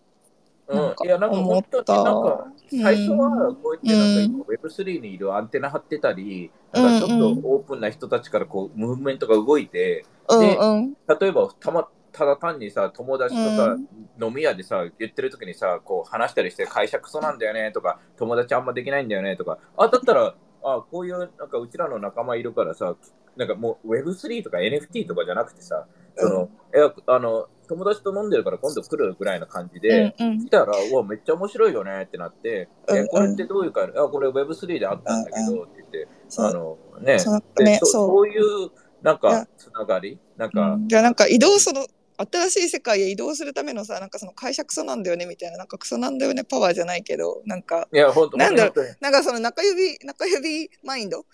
[0.68, 0.96] うん。
[1.04, 2.04] いやなんか思っ本当にた。
[2.04, 10.94] なんか最初はこうやってなんか今う Web3 にいるアンテナ張ってたり、なんかちょっとオープンな人たちからこうムーブメントが動いて、うんでうん。
[11.20, 11.88] 例えばたま
[12.18, 13.80] ただ単にさ友達とさ、う
[14.20, 22.96] 飲み屋でさ言ってる時にさこう話したりして会社クソなんだよねとか友達あんまできないんだよねとかあだったらあこういうなんかうちらの仲間いるからさ
[23.36, 30.46] なんかもう Web3 とか NFT とかじゃなくてさその、いやあの友達と飲んでるから今度来るぐらいな感じで、うんうん。
[30.46, 36.46] 来たら、うわ、めっちゃ面白いよねってなって、うんえこれってどういうか、あ、これ Web3 であったんだけどって言って、そう。
[36.46, 40.18] あの、ね、そそねそういう、なんか、つながり？
[40.38, 40.88] なんか、うん。
[40.88, 41.86] じゃあなんか移動その
[42.18, 51.26] 新しい世界へ移動するためのさなんかその会社クソなんだよねみたいななんかクソなんだよねパワーじゃないけどなんかいや、本当なんだろなんかその中指中指マインド？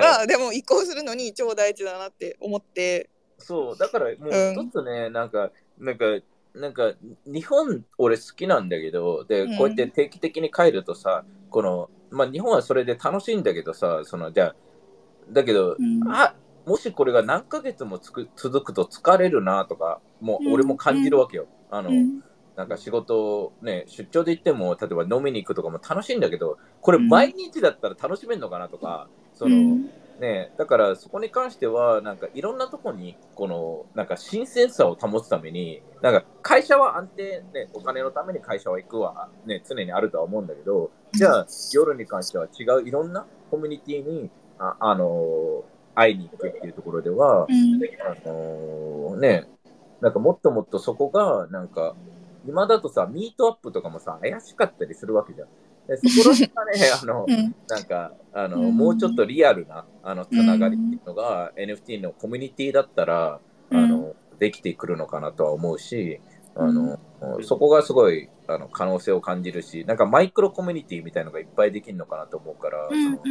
[0.00, 3.10] はでも移行するのに超大事だなって思って。
[3.38, 4.66] そう、だからもううん。
[4.66, 6.04] 一つね、なんか、なんか、
[6.54, 6.94] なんか、
[7.24, 9.56] 日本、俺好きなんだけど、で、うん。
[9.56, 14.56] こうやって定期的に帰るとさ、この、まあ、日本はそれで楽しいんだけどさ、その、じゃあ、
[15.30, 16.02] だけど、うん。
[16.12, 16.34] あ
[16.68, 21.46] もしこれが何ヶ月もつく続くと疲れるなとか、もう俺も感じるわけよ。
[21.70, 22.22] あの、うん。
[22.56, 29.90] なんか仕事、ね、出張で行っても、例えば飲みに行くとかも楽しいんだけど、これうん毎日だったら楽しめるのかなとか、その、うん。
[30.20, 45.64] ね、だからそこに関しては、なんかいろんなとこに、この、なんか新鮮さを保つために、なんか会社は安定、ね、お金のために会社は行くは、ね、常にあるとは思うんだけど、じゃあ夜に関しては違ういろんなコミュニティに、あ、あの
[45.98, 47.80] 会いに行くっていうところでは、うん。
[48.06, 49.48] あのね、
[50.00, 51.96] なんかもっともっとそこが、なんか、
[52.46, 55.48] 今だとさ、ミートアップとかもさ、怪しかったりするわけじゃん。
[55.88, 57.54] でそこら辺がね、 あの、うん。
[57.68, 58.76] なんか、あの、うん。
[58.76, 63.40] もうちょっとリアルな、あの、つながりっていうのが、NFT のコミュニティだったら、
[63.70, 66.20] あの、できてくるのかなとは思うし、
[66.58, 66.98] あの、
[67.42, 73.22] そこがすごい、あの、可能性を感じるし、なんかマイクロコミュニティみたいのがいっぱいできるのかなと思うから、うんその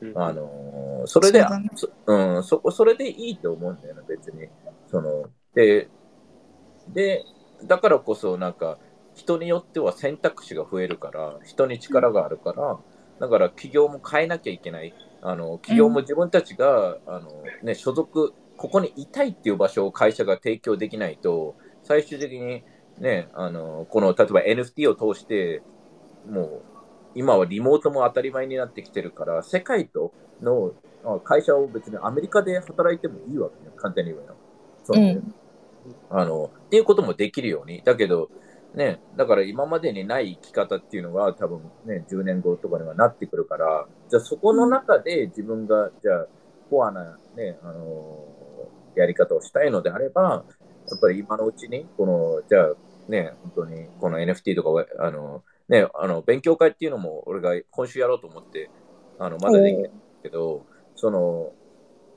[0.00, 4.48] うんあのそれで、そうん、そこ、それでいいと思うんだよね、別に。
[4.90, 5.88] その、で、
[6.88, 7.24] で、
[7.64, 8.78] だからこそ、なんか、
[9.14, 12.78] 人によっては選択肢が増えるから、人に力があるから、
[13.20, 14.94] だから企業も変えなきゃいけない。
[15.22, 22.64] あの、企業も自分たちが、あの、ね、所属、ここにいたいっていう場所を会社が提供できないと、最終的に、
[22.98, 25.62] ね、あの、この、例えば NFT を通して、
[26.28, 26.62] もう、
[27.14, 30.72] 今はリモートも当たり前になってきてるから、世界との
[31.04, 34.38] あ会社を別にアメリカで働いてもいいわけね、簡単に言えばよ。
[34.84, 35.34] そうねうん
[36.10, 37.82] あの、っていうこともできるように。
[37.84, 38.30] だけど、
[38.74, 46.26] ね、だから今までにない生き方っていうのが多分ね、10年後とかにはなってくるから、じゃあそこの中で自分が、じゃあ、
[46.70, 48.24] コアなね、あの
[48.96, 50.44] やり方をしたいのであれば、
[50.88, 52.74] やっぱり今のうちに、この、じゃあ
[53.08, 58.70] ね、本当にこの NFT とか、あの、ね、あの、勉強会っていうのも俺が今週やろうと思って、
[59.18, 59.90] あの、まだできない
[60.22, 60.66] けど、
[60.96, 61.52] その、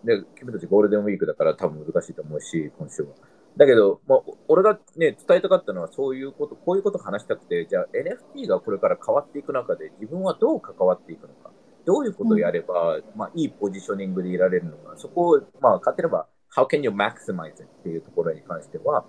[0.04, 3.10] で、君たちゴールデンウィークだから多分難しいと思うし、今週は。
[3.58, 7.88] だけど、まあ、俺がね、伝えたかったのはそういうこと、こういうこと話したくて、じゃあ
[8.36, 11.52] NFT がこれから変わっていく中で自分はどう関わっていくのか、
[11.86, 17.64] どういうことをやれば、まあ、いいポジショニングでいられるのか、そこを、まあ、勝てれば、How can you maximize it?
[17.64, 19.06] っていうところに関しては、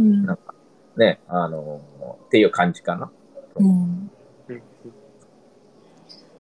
[0.00, 0.24] うん。
[0.24, 0.54] なんか
[0.96, 1.82] ね、あの
[2.26, 3.10] っていう感じかな。
[3.56, 4.10] うん